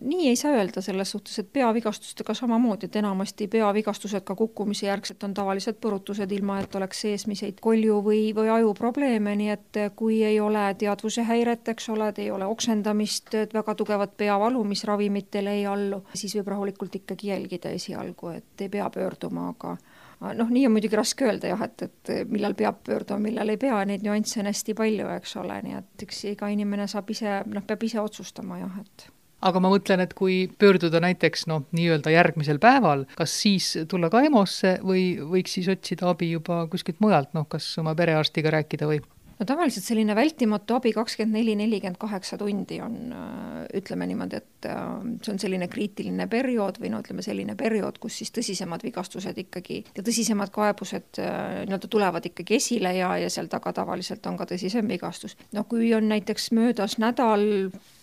nii 0.00 0.28
ei 0.28 0.36
saa 0.36 0.52
öelda 0.56 0.80
selles 0.80 1.10
suhtes, 1.10 1.38
et 1.38 1.52
peavigastustega 1.52 2.34
samamoodi, 2.34 2.88
et 2.88 2.96
enamasti 2.96 3.48
peavigastused 3.48 4.24
ka 4.24 4.34
kukkumise 4.34 4.86
järgselt 4.86 5.24
on 5.24 5.34
tavaliselt 5.34 5.80
põrutused, 5.84 6.32
ilma 6.32 6.60
et 6.62 6.74
oleks 6.74 7.02
seesmiseid 7.04 7.60
kolju 7.60 8.00
või, 8.06 8.22
või 8.36 8.48
ajuprobleeme, 8.56 9.36
nii 9.36 9.50
et 9.52 9.80
kui 9.96 10.22
ei 10.24 10.40
ole 10.40 10.64
teadvuse 10.78 11.26
häiret, 11.28 11.68
eks 11.74 11.88
ole, 11.92 12.08
et 12.08 12.22
ei 12.24 12.30
ole 12.30 12.48
oksendamist, 12.48 13.36
väga 13.54 13.74
tugevat 13.74 14.16
peavalu, 14.16 14.64
mis 14.64 14.84
ravimitele 14.88 15.58
ei 15.60 15.66
allu, 15.66 16.02
siis 16.14 16.36
võib 16.38 16.48
rahulikult 16.54 17.02
ikkagi 17.02 17.34
jälgida 17.34 17.74
esialgu, 17.76 18.32
et 18.38 18.64
ei 18.64 18.72
pea 18.72 18.88
pöörduma, 18.90 19.50
aga 19.52 19.76
noh, 20.22 20.52
nii 20.52 20.66
on 20.68 20.76
muidugi 20.76 20.98
raske 20.98 21.26
öelda 21.28 21.54
jah, 21.54 21.64
et, 21.66 21.86
et 21.88 22.12
millal 22.30 22.54
peab 22.58 22.82
pöörduma, 22.86 23.22
millal 23.28 23.54
ei 23.54 23.60
pea, 23.60 23.80
neid 23.88 24.04
nüansse 24.06 24.42
on 24.42 24.50
hästi 24.50 24.76
palju, 24.78 25.08
eks 25.18 25.34
ole, 25.42 25.58
nii 25.66 25.80
et 25.80 26.06
eks 26.06 26.22
iga 26.34 26.52
inimene 26.52 26.86
saab 26.90 27.10
ise, 27.14 27.40
noh, 27.50 27.66
peab 27.66 27.82
ise 27.88 28.00
otsustama 28.02 28.60
jah, 28.62 28.78
et 28.84 29.08
aga 29.42 29.62
ma 29.62 29.72
mõtlen, 29.72 30.02
et 30.04 30.12
kui 30.18 30.44
pöörduda 30.60 31.00
näiteks 31.02 31.46
noh, 31.50 31.64
nii-öelda 31.74 32.12
järgmisel 32.14 32.60
päeval, 32.62 33.06
kas 33.18 33.34
siis 33.42 33.72
tulla 33.90 34.10
ka 34.12 34.22
EMO-sse 34.26 34.76
või 34.86 35.06
võiks 35.18 35.58
siis 35.58 35.70
otsida 35.72 36.12
abi 36.12 36.30
juba 36.32 36.62
kuskilt 36.70 37.02
mujalt, 37.02 37.32
noh, 37.36 37.48
kas 37.50 37.66
oma 37.82 37.96
perearstiga 37.98 38.54
rääkida 38.54 38.90
või? 38.90 39.02
No 39.42 39.46
tavaliselt 39.46 39.84
selline 39.84 40.14
vältimatu 40.14 40.76
abi 40.76 40.92
kakskümmend 40.94 41.34
neli, 41.34 41.54
nelikümmend 41.58 41.98
kaheksa 41.98 42.38
tundi 42.38 42.78
on, 42.82 42.94
äh, 43.12 43.64
ütleme 43.78 44.06
niimoodi, 44.06 44.38
et 44.38 44.68
äh, 44.70 44.84
see 45.24 45.32
on 45.34 45.40
selline 45.42 45.66
kriitiline 45.72 46.28
periood 46.30 46.78
või 46.82 46.92
no 46.92 47.00
ütleme, 47.02 47.24
selline 47.26 47.56
periood, 47.58 47.98
kus 48.02 48.20
siis 48.20 48.30
tõsisemad 48.36 48.84
vigastused 48.86 49.40
ikkagi 49.42 49.80
ja 49.96 50.04
tõsisemad 50.06 50.54
kaebused 50.54 51.18
äh, 51.22 51.64
nii-öelda 51.66 51.90
tulevad 51.90 52.30
ikkagi 52.30 52.60
esile 52.60 52.94
ja, 53.00 53.10
ja 53.18 53.32
seal 53.32 53.50
taga 53.50 53.74
tavaliselt 53.82 54.30
on 54.30 54.38
ka 54.38 54.46
tõsisem 54.54 54.94
vigastus. 54.94 55.36
no 55.56 55.66
kui 55.66 55.90
on 55.96 56.06
näiteks 56.12 56.52
möödas 56.54 56.98
nädal, 57.02 57.44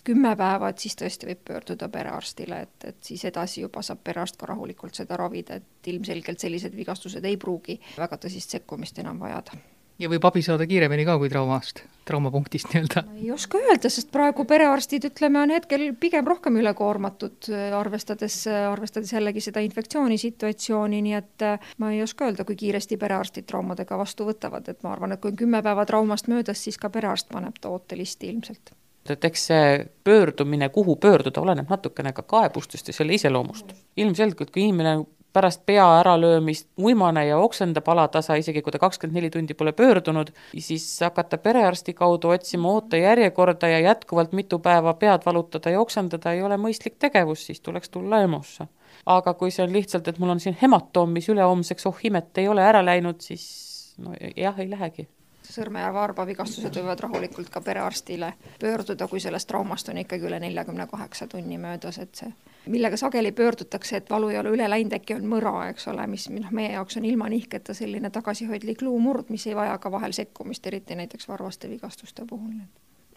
kümme 0.04 0.36
päeva, 0.36 0.70
et 0.70 0.84
siis 0.84 0.98
tõesti 1.00 1.32
võib 1.32 1.44
pöörduda 1.48 1.88
perearstile, 1.88 2.62
et, 2.68 2.88
et 2.92 3.02
siis 3.12 3.24
edasi 3.32 3.64
juba 3.64 3.84
saab 3.86 4.04
perearst 4.04 4.36
ka 4.40 4.52
rahulikult 4.52 5.00
seda 5.00 5.16
ravida, 5.16 5.56
et 5.56 5.92
ilmselgelt 5.94 6.40
sellised 6.40 6.76
vigastused 6.76 7.24
ei 7.24 7.40
pruugi 7.40 7.80
väga 7.96 8.20
tõsist 8.20 8.58
sekkumist 8.58 9.00
enam 9.00 9.20
vajada 9.20 9.56
ja 10.00 10.08
võib 10.10 10.24
abi 10.26 10.42
saada 10.44 10.66
kiiremini 10.68 11.04
ka 11.06 11.16
kui 11.20 11.30
traumast, 11.32 11.82
traumapunktist 12.08 12.72
nii-öelda? 12.72 13.04
ei 13.20 13.30
oska 13.34 13.60
öelda, 13.60 13.90
sest 13.92 14.10
praegu 14.14 14.46
perearstid, 14.48 15.06
ütleme, 15.10 15.42
on 15.44 15.54
hetkel 15.54 15.90
pigem 16.00 16.26
rohkem 16.28 16.56
ülekoormatud, 16.62 17.50
arvestades, 17.76 18.42
arvestades 18.48 19.12
jällegi 19.12 19.44
seda 19.44 19.62
infektsioonisituatsiooni, 19.66 21.02
nii 21.06 21.16
et 21.20 21.46
äh, 21.46 21.70
ma 21.82 21.92
ei 21.94 22.02
oska 22.04 22.28
öelda, 22.28 22.46
kui 22.48 22.58
kiiresti 22.60 22.98
perearstid 23.00 23.48
traumadega 23.50 24.00
vastu 24.00 24.28
võtavad, 24.28 24.68
et 24.72 24.82
ma 24.86 24.94
arvan, 24.96 25.14
et 25.14 25.22
kui 25.22 25.34
on 25.34 25.40
kümme 25.44 25.62
päeva 25.66 25.86
traumast 25.88 26.30
möödas, 26.32 26.64
siis 26.64 26.80
ka 26.80 26.92
perearst 26.92 27.30
paneb 27.32 27.60
ta 27.60 27.72
ootelisti 27.72 28.32
ilmselt 28.32 28.74
et 29.10 29.24
eks 29.24 29.46
see 29.48 29.68
pöördumine, 30.04 30.68
kuhu 30.68 30.94
pöörduda, 31.00 31.40
oleneb 31.40 31.70
natukene 31.72 32.12
ka 32.12 32.22
kaebustest 32.22 32.92
ja 32.92 32.94
selle 32.94 33.16
iseloomust. 33.16 33.72
ilmselgelt, 33.96 34.52
kui 34.52 34.66
inimene 34.68 35.00
pärast 35.32 35.62
pea 35.66 35.84
äralöömist 36.00 36.68
uimane 36.78 37.26
ja 37.26 37.38
oksendab 37.38 37.88
alatasa, 37.88 38.34
isegi 38.34 38.62
kui 38.62 38.72
ta 38.72 38.78
kakskümmend 38.78 39.18
neli 39.18 39.30
tundi 39.30 39.54
pole 39.54 39.72
pöördunud, 39.72 40.32
siis 40.58 40.86
hakata 41.00 41.38
perearsti 41.38 41.94
kaudu 41.94 42.32
otsima 42.34 42.72
ootejärjekorda 42.72 43.68
ja 43.68 43.78
jätkuvalt 43.78 44.32
mitu 44.32 44.58
päeva 44.58 44.94
pead 44.94 45.26
valutada 45.26 45.70
ja 45.70 45.80
oksendada 45.80 46.32
ei 46.32 46.42
ole 46.42 46.58
mõistlik 46.58 46.98
tegevus, 46.98 47.46
siis 47.46 47.60
tuleks 47.60 47.88
tulla 47.90 48.22
EMO-sse. 48.26 48.66
aga 49.06 49.34
kui 49.34 49.50
see 49.50 49.64
on 49.64 49.72
lihtsalt, 49.72 50.08
et 50.08 50.18
mul 50.18 50.34
on 50.34 50.40
siin 50.40 50.56
hematoom, 50.62 51.10
mis 51.14 51.28
ülehomseks, 51.28 51.86
oh 51.86 52.04
imet, 52.04 52.38
ei 52.38 52.48
ole 52.48 52.62
ära 52.62 52.84
läinud, 52.84 53.20
siis 53.20 53.94
no 53.98 54.14
jah, 54.36 54.58
ei 54.58 54.70
lähegi 54.70 55.08
sõrme- 55.46 55.80
ja 55.80 55.92
varbavigastused 55.94 56.74
võivad 56.76 57.00
rahulikult 57.00 57.50
ka 57.50 57.60
perearstile 57.60 58.32
pöörduda, 58.60 59.08
kui 59.08 59.20
sellest 59.20 59.48
traumast 59.48 59.88
on 59.88 59.98
ikkagi 59.98 60.26
üle 60.26 60.40
neljakümne 60.40 60.86
kaheksa 60.86 61.26
tunni 61.26 61.58
möödas, 61.58 61.98
et 61.98 62.14
see, 62.14 62.32
millega 62.66 62.96
sageli 62.96 63.32
pöördutakse, 63.32 63.96
et 63.96 64.10
valu 64.10 64.28
ei 64.28 64.38
ole 64.38 64.54
üle 64.56 64.68
läinud, 64.70 64.92
äkki 64.92 65.14
on 65.14 65.26
mõra, 65.30 65.54
eks 65.70 65.88
ole, 65.88 66.06
mis 66.06 66.28
noh, 66.30 66.50
meie 66.50 66.72
jaoks 66.72 66.96
on 66.96 67.04
ilma 67.04 67.28
nihketa 67.28 67.74
selline 67.74 68.10
tagasihoidlik 68.10 68.82
luumurd, 68.82 69.30
mis 69.30 69.46
ei 69.46 69.56
vaja 69.56 69.78
ka 69.78 69.90
vahel 69.90 70.12
sekkumist, 70.12 70.66
eriti 70.66 70.94
näiteks 70.94 71.28
varvaste 71.28 71.70
vigastuste 71.70 72.26
puhul 72.26 72.60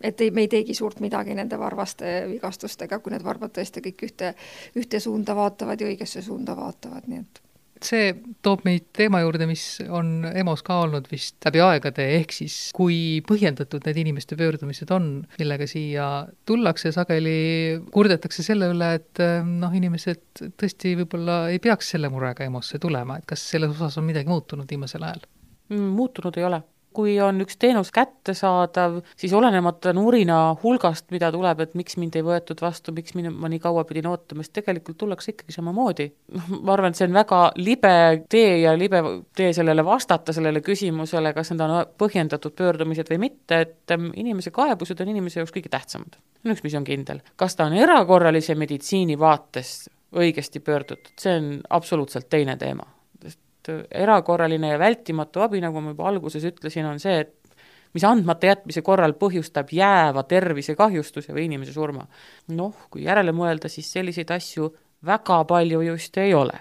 et 0.03 0.21
ei, 0.21 0.31
me 0.31 0.41
ei 0.41 0.47
teegi 0.47 0.73
suurt 0.73 0.99
midagi 0.99 1.35
nende 1.35 1.59
varvaste 1.59 2.25
vigastustega, 2.27 2.99
kui 2.99 3.13
need 3.13 3.23
varbad 3.23 3.53
tõesti 3.55 3.83
kõik 3.85 4.03
ühte, 4.09 4.33
ühte 4.75 4.99
suunda 4.99 5.35
vaatavad 5.35 5.81
ja 5.81 5.87
õigesse 5.87 6.21
suunda 6.21 6.57
vaatavad, 6.57 7.07
nii 7.07 7.19
et 7.19 7.43
see 7.87 8.11
toob 8.45 8.63
meid 8.67 8.87
teema 8.95 9.21
juurde, 9.23 9.47
mis 9.49 9.65
on 9.87 10.27
EMO-s 10.29 10.63
ka 10.65 10.79
olnud 10.85 11.07
vist 11.11 11.37
läbi 11.47 11.61
aegade, 11.63 12.05
ehk 12.19 12.35
siis 12.35 12.57
kui 12.75 13.21
põhjendatud 13.27 13.85
need 13.87 14.01
inimeste 14.03 14.37
pöördumised 14.39 14.91
on, 14.95 15.09
millega 15.39 15.67
siia 15.69 16.09
tullakse, 16.49 16.93
sageli 16.95 17.37
kurdetakse 17.93 18.45
selle 18.45 18.71
üle, 18.73 18.93
et 18.99 19.23
noh, 19.47 19.73
inimesed 19.75 20.43
tõesti 20.59 20.95
võib-olla 21.03 21.47
ei 21.53 21.61
peaks 21.63 21.93
selle 21.95 22.11
murega 22.13 22.47
EMO-sse 22.47 22.81
tulema, 22.83 23.19
et 23.19 23.29
kas 23.29 23.45
selles 23.53 23.75
osas 23.75 23.99
on 24.01 24.07
midagi 24.09 24.31
muutunud 24.31 24.69
viimasel 24.69 25.07
ajal? 25.07 25.25
Mm, 25.71 25.91
muutunud 25.97 26.37
ei 26.37 26.47
ole 26.47 26.63
kui 26.95 27.15
on 27.21 27.41
üks 27.43 27.57
teenus 27.59 27.91
kättesaadav, 27.93 28.99
siis 29.19 29.33
olenemata 29.35 29.93
nurina 29.95 30.39
hulgast, 30.63 31.09
mida 31.13 31.31
tuleb, 31.33 31.63
et 31.63 31.73
miks 31.79 31.97
mind 32.01 32.17
ei 32.19 32.25
võetud 32.25 32.61
vastu, 32.63 32.93
miks 32.95 33.15
mind, 33.17 33.33
ma 33.35 33.49
nii 33.51 33.61
kaua 33.63 33.85
pidin 33.89 34.07
ootama, 34.11 34.45
siis 34.45 34.53
tegelikult 34.59 34.97
tullakse 35.01 35.33
ikkagi 35.33 35.55
samamoodi. 35.55 36.09
noh, 36.37 36.51
ma 36.65 36.75
arvan, 36.75 36.93
et 36.93 36.99
see 36.99 37.07
on 37.09 37.17
väga 37.17 37.41
libe 37.59 37.95
tee 38.29 38.59
ja 38.63 38.75
libe 38.77 39.03
tee 39.35 39.51
sellele 39.55 39.85
vastata, 39.85 40.35
sellele 40.35 40.63
küsimusele, 40.65 41.33
kas 41.35 41.53
need 41.53 41.65
on 41.65 41.75
põhjendatud 41.99 42.55
pöördumised 42.57 43.11
või 43.13 43.25
mitte, 43.27 43.63
et 43.67 43.95
ähm, 43.95 44.11
inimese 44.19 44.53
kaebused 44.55 45.01
on 45.03 45.13
inimese 45.13 45.41
jaoks 45.41 45.53
kõige 45.55 45.71
tähtsamad. 45.73 46.19
on 46.45 46.55
üks, 46.55 46.63
mis 46.65 46.77
on 46.79 46.87
kindel. 46.87 47.21
kas 47.35 47.55
ta 47.55 47.67
on 47.69 47.77
erakorralise 47.77 48.55
meditsiini 48.55 49.19
vaates 49.19 49.89
õigesti 50.13 50.61
pöördutud, 50.61 51.15
see 51.19 51.37
on 51.39 51.55
absoluutselt 51.69 52.29
teine 52.29 52.57
teema 52.57 52.85
et 53.63 54.03
erakorraline 54.03 54.73
ja 54.73 54.79
vältimatu 54.79 55.43
abi, 55.45 55.61
nagu 55.63 55.81
ma 55.81 55.93
juba 55.93 56.09
alguses 56.09 56.43
ütlesin, 56.47 56.85
on 56.89 56.99
see, 56.99 57.23
et 57.23 57.43
mis 57.93 58.03
andmata 58.07 58.49
jätmise 58.49 58.81
korral 58.85 59.15
põhjustab 59.17 59.71
jääva 59.73 60.23
tervisekahjustuse 60.29 61.33
või 61.33 61.47
inimese 61.47 61.73
surma. 61.73 62.05
noh, 62.47 62.87
kui 62.89 63.03
järele 63.05 63.31
mõelda, 63.31 63.69
siis 63.69 63.91
selliseid 63.91 64.31
asju 64.31 64.69
väga 65.05 65.43
palju 65.45 65.81
just 65.81 66.17
ei 66.17 66.33
ole. 66.33 66.59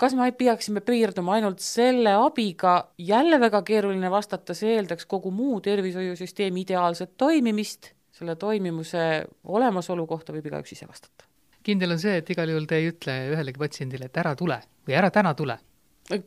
kas 0.00 0.14
me 0.16 0.30
peaksime 0.32 0.80
piirduma 0.80 1.34
ainult 1.36 1.60
selle 1.60 2.14
abiga, 2.16 2.92
jälle 2.98 3.40
väga 3.40 3.62
keeruline 3.62 4.10
vastata, 4.10 4.54
see 4.54 4.76
eeldaks 4.76 5.06
kogu 5.06 5.30
muu 5.30 5.60
tervishoiusüsteemi 5.60 6.60
ideaalset 6.60 7.16
toimimist, 7.16 7.92
selle 8.10 8.36
toimimuse 8.36 9.26
olemasolu 9.44 10.06
kohta 10.06 10.32
võib 10.32 10.46
igaüks 10.46 10.72
ise 10.72 10.88
vastata. 10.88 11.24
kindel 11.62 11.90
on 11.92 11.98
see, 11.98 12.16
et 12.16 12.30
igal 12.30 12.48
juhul 12.48 12.66
te 12.66 12.76
ei 12.76 12.88
ütle 12.88 13.18
ühelegi 13.34 13.58
patsiendile, 13.58 14.06
et 14.06 14.16
ära 14.16 14.36
tule 14.36 14.62
või 14.86 14.96
ära 14.96 15.10
täna 15.10 15.34
tule 15.34 15.58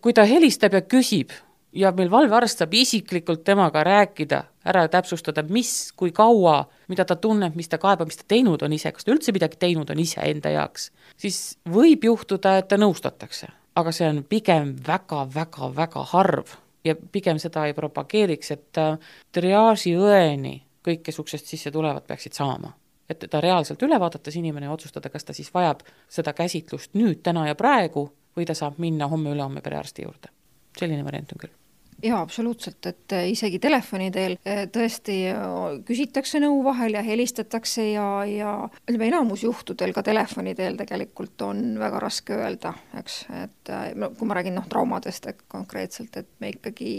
kui 0.02 0.14
ta 0.14 0.24
helistab 0.28 0.74
ja 0.74 0.82
küsib 0.82 1.34
ja 1.74 1.92
meil 1.96 2.12
valvearst 2.12 2.62
saab 2.62 2.74
isiklikult 2.78 3.44
temaga 3.46 3.84
rääkida, 3.84 4.44
ära 4.70 4.86
täpsustada, 4.92 5.44
mis, 5.50 5.92
kui 5.98 6.14
kaua, 6.16 6.64
mida 6.92 7.06
ta 7.06 7.18
tunneb, 7.20 7.56
mis 7.58 7.70
ta 7.70 7.80
kaebab, 7.82 8.10
mis 8.10 8.20
ta 8.20 8.28
teinud 8.36 8.62
on 8.64 8.76
ise, 8.76 8.92
kas 8.94 9.06
ta 9.06 9.14
üldse 9.14 9.34
midagi 9.36 9.60
teinud 9.60 9.90
on 9.90 10.00
iseenda 10.00 10.54
jaoks, 10.54 10.92
siis 11.20 11.40
võib 11.70 12.06
juhtuda, 12.06 12.58
et 12.62 12.70
ta 12.70 12.80
nõustatakse. 12.80 13.50
aga 13.76 13.92
see 13.92 14.06
on 14.06 14.22
pigem 14.30 14.76
väga-väga-väga 14.88 16.04
harv 16.12 16.52
ja 16.86 16.94
pigem 16.96 17.40
seda 17.42 17.66
ei 17.66 17.74
propageeriks, 17.74 18.52
et 18.52 18.78
äh, 18.78 19.00
triaažiõeni 19.34 20.62
kõik, 20.86 21.02
kes 21.02 21.20
uksest 21.20 21.50
sisse 21.50 21.72
tulevad, 21.72 22.06
peaksid 22.06 22.34
saama 22.34 22.74
et 23.10 23.26
ta 23.30 23.42
reaalselt 23.42 23.82
üle 23.84 24.00
vaadates 24.00 24.36
inimene 24.36 24.70
otsustada, 24.70 25.10
kas 25.10 25.26
ta 25.26 25.34
siis 25.34 25.50
vajab 25.54 25.82
seda 26.10 26.34
käsitlust 26.34 26.94
nüüd, 26.94 27.20
täna 27.24 27.48
ja 27.48 27.56
praegu 27.56 28.08
või 28.38 28.46
ta 28.46 28.54
saab 28.58 28.78
minna 28.78 29.08
homme-ülehomme 29.08 29.62
perearsti 29.62 30.08
juurde. 30.08 30.32
selline 30.78 31.06
variant 31.06 31.32
on 31.34 31.40
küll 31.40 31.63
jaa, 32.04 32.22
absoluutselt, 32.22 32.86
et 32.86 33.14
äh, 33.16 33.28
isegi 33.32 33.60
telefoni 33.64 34.10
teel 34.12 34.36
äh, 34.48 34.64
tõesti 34.72 35.16
äh, 35.32 35.44
küsitakse 35.88 36.42
nõu 36.44 36.60
vahel 36.66 36.98
ja 36.98 37.04
helistatakse 37.06 37.86
ja, 37.92 38.08
ja 38.28 38.52
ütleme, 38.88 39.08
enamus 39.08 39.46
juhtudel 39.46 39.94
ka 39.96 40.04
telefoni 40.06 40.56
teel 40.58 40.78
tegelikult 40.80 41.42
on 41.48 41.64
väga 41.80 42.02
raske 42.04 42.36
öelda, 42.36 42.74
eks, 43.00 43.20
et 43.40 43.72
no 44.00 44.12
kui 44.18 44.28
ma 44.28 44.38
räägin 44.38 44.58
noh, 44.58 44.68
traumadest 44.70 45.30
et 45.32 45.44
konkreetselt, 45.52 46.18
et 46.20 46.30
me 46.44 46.52
ikkagi 46.54 46.92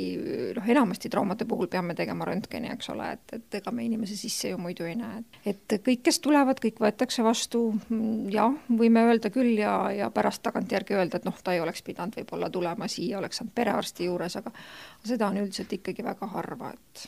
noh, 0.56 0.70
enamasti 0.74 1.12
traumade 1.12 1.46
puhul 1.48 1.68
peame 1.72 1.96
tegema 1.98 2.28
röntgeni, 2.28 2.72
eks 2.72 2.90
ole, 2.94 3.10
et, 3.18 3.36
et 3.38 3.60
ega 3.60 3.74
me 3.74 3.84
inimese 3.84 4.16
sisse 4.18 4.54
ju 4.54 4.60
muidu 4.60 4.88
ei 4.88 4.96
näe. 4.98 5.22
et 5.44 5.76
kõik, 5.84 6.04
kes 6.08 6.20
tulevad, 6.24 6.60
kõik 6.62 6.80
võetakse 6.80 7.24
vastu, 7.26 7.66
jah, 8.32 8.56
võime 8.68 9.04
öelda 9.10 9.30
küll 9.34 9.58
ja, 9.60 9.76
ja 9.92 10.10
pärast 10.14 10.44
tagantjärgi 10.46 10.96
öelda, 10.96 11.20
et 11.20 11.28
noh, 11.28 11.36
ta 11.44 11.54
ei 11.54 11.62
oleks 11.64 11.84
pidanud 11.84 12.16
võib-olla 12.20 12.50
tulema 12.52 12.88
siia, 12.88 13.18
oleks 13.20 13.42
saanud 13.42 13.54
perearsti 13.54 14.08
juures, 14.08 14.38
aga 14.40 14.52
seda 15.04 15.28
on 15.28 15.42
üldiselt 15.44 15.72
ikkagi 15.76 16.04
väga 16.04 16.26
harva, 16.32 16.72
et 16.74 17.06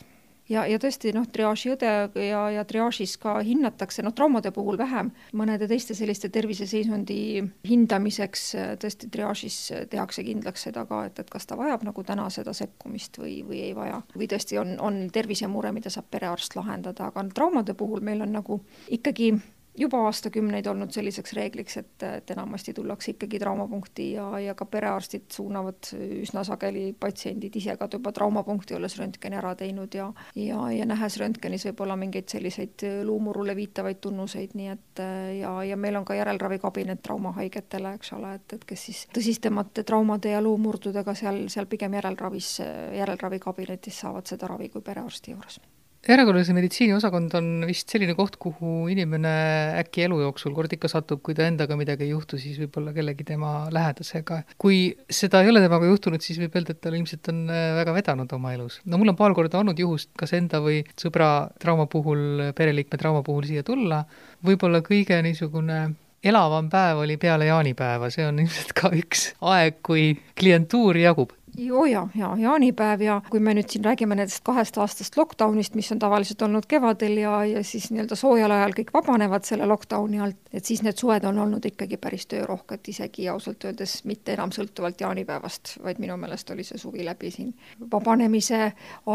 ja, 0.49 0.63
ja 0.67 0.79
tõesti 0.81 1.11
noh, 1.15 1.25
triaažiõde 1.31 1.89
ja, 2.27 2.41
ja 2.53 2.63
triaažis 2.67 3.17
ka 3.21 3.37
hinnatakse, 3.45 4.03
noh 4.05 4.15
traumade 4.15 4.51
puhul 4.55 4.79
vähem, 4.79 5.11
mõnede 5.37 5.67
teiste 5.69 5.95
selliste 5.97 6.29
terviseseisundi 6.33 7.19
hindamiseks 7.67 8.47
tõesti 8.81 9.11
triaažis 9.13 9.59
tehakse 9.91 10.23
kindlaks 10.27 10.67
seda 10.69 10.85
ka, 10.89 11.03
et, 11.09 11.19
et 11.19 11.29
kas 11.33 11.47
ta 11.49 11.59
vajab 11.59 11.85
nagu 11.87 12.05
täna 12.07 12.29
seda 12.33 12.55
sekkumist 12.57 13.19
või, 13.21 13.41
või 13.47 13.61
ei 13.69 13.75
vaja. 13.77 14.01
või 14.15 14.29
tõesti 14.31 14.59
on, 14.61 14.77
on 14.83 15.05
tervisemure, 15.13 15.73
mida 15.75 15.91
saab 15.93 16.09
perearst 16.11 16.55
lahendada, 16.59 17.11
aga 17.11 17.27
traumade 17.35 17.75
puhul 17.77 18.03
meil 18.03 18.23
on 18.25 18.35
nagu 18.39 18.61
ikkagi 18.93 19.33
juba 19.77 19.99
aastakümneid 20.07 20.67
olnud 20.67 20.91
selliseks 20.95 21.33
reegliks, 21.37 21.77
et, 21.81 22.03
et 22.03 22.31
enamasti 22.33 22.73
tullakse 22.77 23.13
ikkagi 23.13 23.39
traumapunkti 23.41 24.11
ja, 24.15 24.27
ja 24.41 24.55
ka 24.57 24.65
perearstid 24.69 25.29
suunavad 25.33 25.91
üsna 25.93 26.43
sageli 26.47 26.89
patsiendid 26.99 27.55
ise 27.59 27.77
ka 27.77 27.89
juba 27.93 28.13
traumapunkti, 28.15 28.75
olles 28.77 28.97
röntgeni 28.99 29.39
ära 29.39 29.53
teinud 29.59 29.93
ja 29.97 30.09
ja, 30.35 30.59
ja 30.73 30.87
nähes 30.89 31.19
röntgenis 31.21 31.67
võib-olla 31.69 31.97
mingeid 31.99 32.29
selliseid 32.31 32.85
luumurule 33.05 33.55
viitavaid 33.57 34.01
tunnuseid, 34.01 34.57
nii 34.57 34.73
et 34.73 35.03
ja, 35.41 35.53
ja 35.67 35.77
meil 35.77 35.99
on 35.99 36.05
ka 36.07 36.17
järelravikabinet 36.17 37.03
traumahaigetele, 37.05 37.93
eks 37.99 38.13
ole, 38.17 38.35
et, 38.39 38.57
et 38.57 38.67
kes 38.67 38.85
siis 38.89 39.05
tõsisemate 39.13 39.85
traumade 39.87 40.33
ja 40.33 40.41
luumurdudega 40.43 41.15
seal, 41.17 41.45
seal 41.53 41.69
pigem 41.69 41.97
järelravis, 41.99 42.57
järelravikabinetis 42.97 44.05
saavad 44.05 44.29
seda 44.29 44.49
ravi 44.49 44.69
kui 44.73 44.81
perearsti 44.85 45.35
juures 45.35 45.61
erakorralise 46.05 46.53
meditsiini 46.55 46.95
osakond 46.95 47.33
on 47.37 47.47
vist 47.67 47.89
selline 47.91 48.13
koht, 48.17 48.37
kuhu 48.41 48.87
inimene 48.91 49.33
äkki 49.81 50.05
elu 50.05 50.19
jooksul 50.21 50.53
kord 50.55 50.73
ikka 50.77 50.89
satub, 50.91 51.21
kui 51.25 51.35
ta 51.37 51.47
endaga 51.49 51.77
midagi 51.79 52.07
ei 52.07 52.13
juhtu, 52.13 52.39
siis 52.41 52.59
võib-olla 52.61 52.93
kellegi 52.95 53.25
tema 53.27 53.51
lähedasega. 53.73 54.41
kui 54.61 54.95
seda 55.09 55.41
ei 55.43 55.51
ole 55.51 55.63
temaga 55.63 55.89
juhtunud, 55.89 56.23
siis 56.23 56.39
võib 56.41 56.55
öelda, 56.57 56.75
et 56.75 56.81
tal 56.83 56.97
ilmselt 56.97 57.31
on 57.33 57.43
äh, 57.51 57.67
väga 57.81 57.95
vedanud 57.97 58.33
oma 58.37 58.53
elus. 58.55 58.81
no 58.85 59.01
mul 59.01 59.13
on 59.13 59.19
paar 59.19 59.35
korda 59.37 59.61
olnud 59.61 59.79
juhust 59.79 60.11
kas 60.17 60.35
enda 60.37 60.61
või 60.63 60.83
sõbra 60.99 61.49
trauma 61.61 61.87
puhul, 61.91 62.51
pereliikme 62.57 62.99
trauma 63.01 63.23
puhul 63.25 63.47
siia 63.49 63.65
tulla, 63.67 64.03
võib-olla 64.45 64.83
kõige 64.85 65.19
niisugune 65.25 65.87
elavam 66.27 66.69
päev 66.69 67.03
oli 67.03 67.17
peale 67.21 67.47
jaanipäeva, 67.49 68.09
see 68.13 68.25
on 68.27 68.41
ilmselt 68.43 68.73
ka 68.77 68.91
üks 68.95 69.31
aeg, 69.53 69.81
kui 69.85 70.11
klientuuri 70.39 71.05
jagub 71.05 71.33
oo 71.71 71.85
jaa, 71.85 72.09
jaa, 72.15 72.37
jaanipäev 72.37 73.01
ja 73.01 73.21
kui 73.29 73.39
me 73.39 73.53
nüüd 73.57 73.69
siin 73.71 73.85
räägime 73.85 74.15
nendest 74.15 74.43
kahest 74.45 74.77
aastast 74.77 75.17
lockdownist, 75.17 75.75
mis 75.75 75.89
on 75.91 75.99
tavaliselt 75.99 76.41
olnud 76.45 76.67
kevadel 76.69 77.17
ja, 77.21 77.39
ja 77.45 77.63
siis 77.63 77.89
nii-öelda 77.91 78.17
soojal 78.19 78.51
ajal 78.51 78.75
kõik 78.77 78.91
vabanevad 78.93 79.47
selle 79.47 79.65
lockdowni 79.69 80.21
alt, 80.23 80.37
et 80.53 80.65
siis 80.65 80.83
need 80.85 80.99
suved 80.99 81.25
on 81.29 81.39
olnud 81.45 81.65
ikkagi 81.65 81.97
päris 82.01 82.27
töörohked, 82.33 82.91
isegi 82.93 83.29
ausalt 83.31 83.65
öeldes 83.69 83.99
mitte 84.09 84.35
enam 84.37 84.53
sõltuvalt 84.55 85.01
jaanipäevast, 85.01 85.77
vaid 85.83 86.01
minu 86.03 86.17
meelest 86.17 86.51
oli 86.53 86.67
see 86.67 86.81
suvi 86.81 87.05
läbi 87.05 87.31
siin 87.33 87.53
vabanemise 87.91 88.61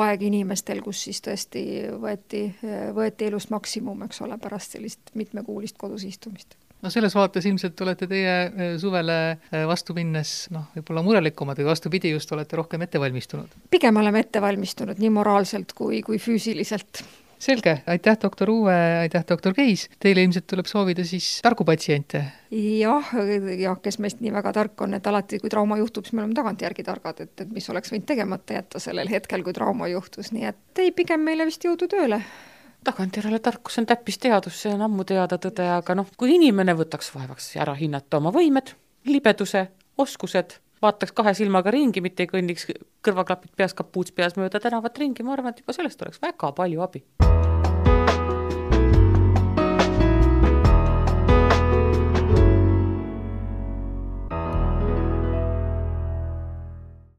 aeg 0.01 0.27
inimestel, 0.29 0.83
kus 0.83 1.05
siis 1.09 1.23
tõesti 1.23 1.65
võeti, 2.03 2.49
võeti 2.97 3.31
elust 3.31 3.55
maksimum, 3.55 4.09
eks 4.09 4.25
ole, 4.27 4.39
pärast 4.43 4.79
sellist 4.79 5.15
mitmekuulist 5.15 5.79
kodus 5.79 6.09
istumist 6.09 6.57
no 6.83 6.91
selles 6.91 7.15
vaates 7.17 7.47
ilmselt 7.49 7.81
olete 7.85 8.09
teie 8.11 8.35
äh, 8.35 8.75
suvele 8.83 9.19
äh, 9.33 9.65
vastu 9.69 9.95
minnes 9.97 10.35
noh, 10.55 10.69
võib-olla 10.77 11.05
murelikumad 11.07 11.61
või 11.63 11.71
vastupidi, 11.71 12.13
just 12.13 12.33
olete 12.35 12.59
rohkem 12.59 12.87
ette 12.87 13.01
valmistunud? 13.03 13.59
pigem 13.71 13.99
oleme 14.03 14.25
ette 14.27 14.43
valmistunud 14.43 15.03
nii 15.03 15.13
moraalselt 15.15 15.77
kui, 15.79 16.03
kui 16.07 16.21
füüsiliselt. 16.23 17.05
Selge, 17.43 17.73
aitäh, 17.91 18.15
doktor 18.23 18.51
Uue, 18.53 18.75
aitäh, 19.01 19.25
doktor 19.27 19.51
Keis, 19.57 19.89
teile 19.99 20.23
ilmselt 20.23 20.47
tuleb 20.47 20.69
soovida 20.71 21.03
siis 21.07 21.41
tarku 21.43 21.67
patsiente? 21.67 22.21
jah, 22.55 23.11
jah, 23.59 23.81
kes 23.83 23.99
meist 23.99 24.23
nii 24.23 24.31
väga 24.35 24.53
tark 24.55 24.85
on, 24.87 24.95
et 24.95 25.09
alati, 25.11 25.41
kui 25.43 25.51
trauma 25.51 25.81
juhtub, 25.81 26.07
siis 26.07 26.15
me 26.15 26.23
oleme 26.23 26.39
tagantjärgi 26.39 26.87
targad, 26.87 27.25
et, 27.25 27.35
et 27.43 27.51
mis 27.51 27.67
oleks 27.75 27.91
võinud 27.91 28.07
tegemata 28.07 28.61
jätta 28.61 28.83
sellel 28.83 29.11
hetkel, 29.11 29.43
kui 29.43 29.59
trauma 29.59 29.91
juhtus, 29.91 30.31
nii 30.31 30.47
et 30.53 30.83
ei, 30.85 30.95
pigem 30.95 31.27
meile 31.27 31.49
vist 31.51 31.67
jõudu 31.67 31.91
tööle 31.91 32.23
tagantjärele 32.85 33.39
tarkus 33.39 33.79
on 33.79 33.87
täppisteadus, 33.87 34.63
see 34.63 34.73
on 34.75 34.83
ammu 34.89 35.05
teada 35.09 35.39
tõde, 35.43 35.67
aga 35.77 35.97
noh, 35.99 36.11
kui 36.19 36.35
inimene 36.37 36.75
võtaks 36.79 37.13
vaevaks 37.15 37.53
ära 37.63 37.75
hinnata 37.79 38.19
oma 38.19 38.33
võimed, 38.35 38.75
libeduse, 39.09 39.69
oskused, 39.99 40.59
vaataks 40.83 41.15
kahe 41.17 41.35
silmaga 41.39 41.71
ringi, 41.75 42.03
mitte 42.05 42.27
ei 42.27 42.33
kõnniks 42.33 42.69
kõrvaklapid 43.07 43.55
peas, 43.57 43.75
kapuuts 43.79 44.15
peas 44.17 44.37
mööda 44.41 44.61
tänavat 44.61 44.99
ringi, 44.99 45.27
ma 45.27 45.37
arvan, 45.37 45.55
et 45.55 45.65
juba 45.65 45.79
sellest 45.79 46.03
oleks 46.03 46.23
väga 46.23 46.53
palju 46.59 46.85
abi 46.85 47.07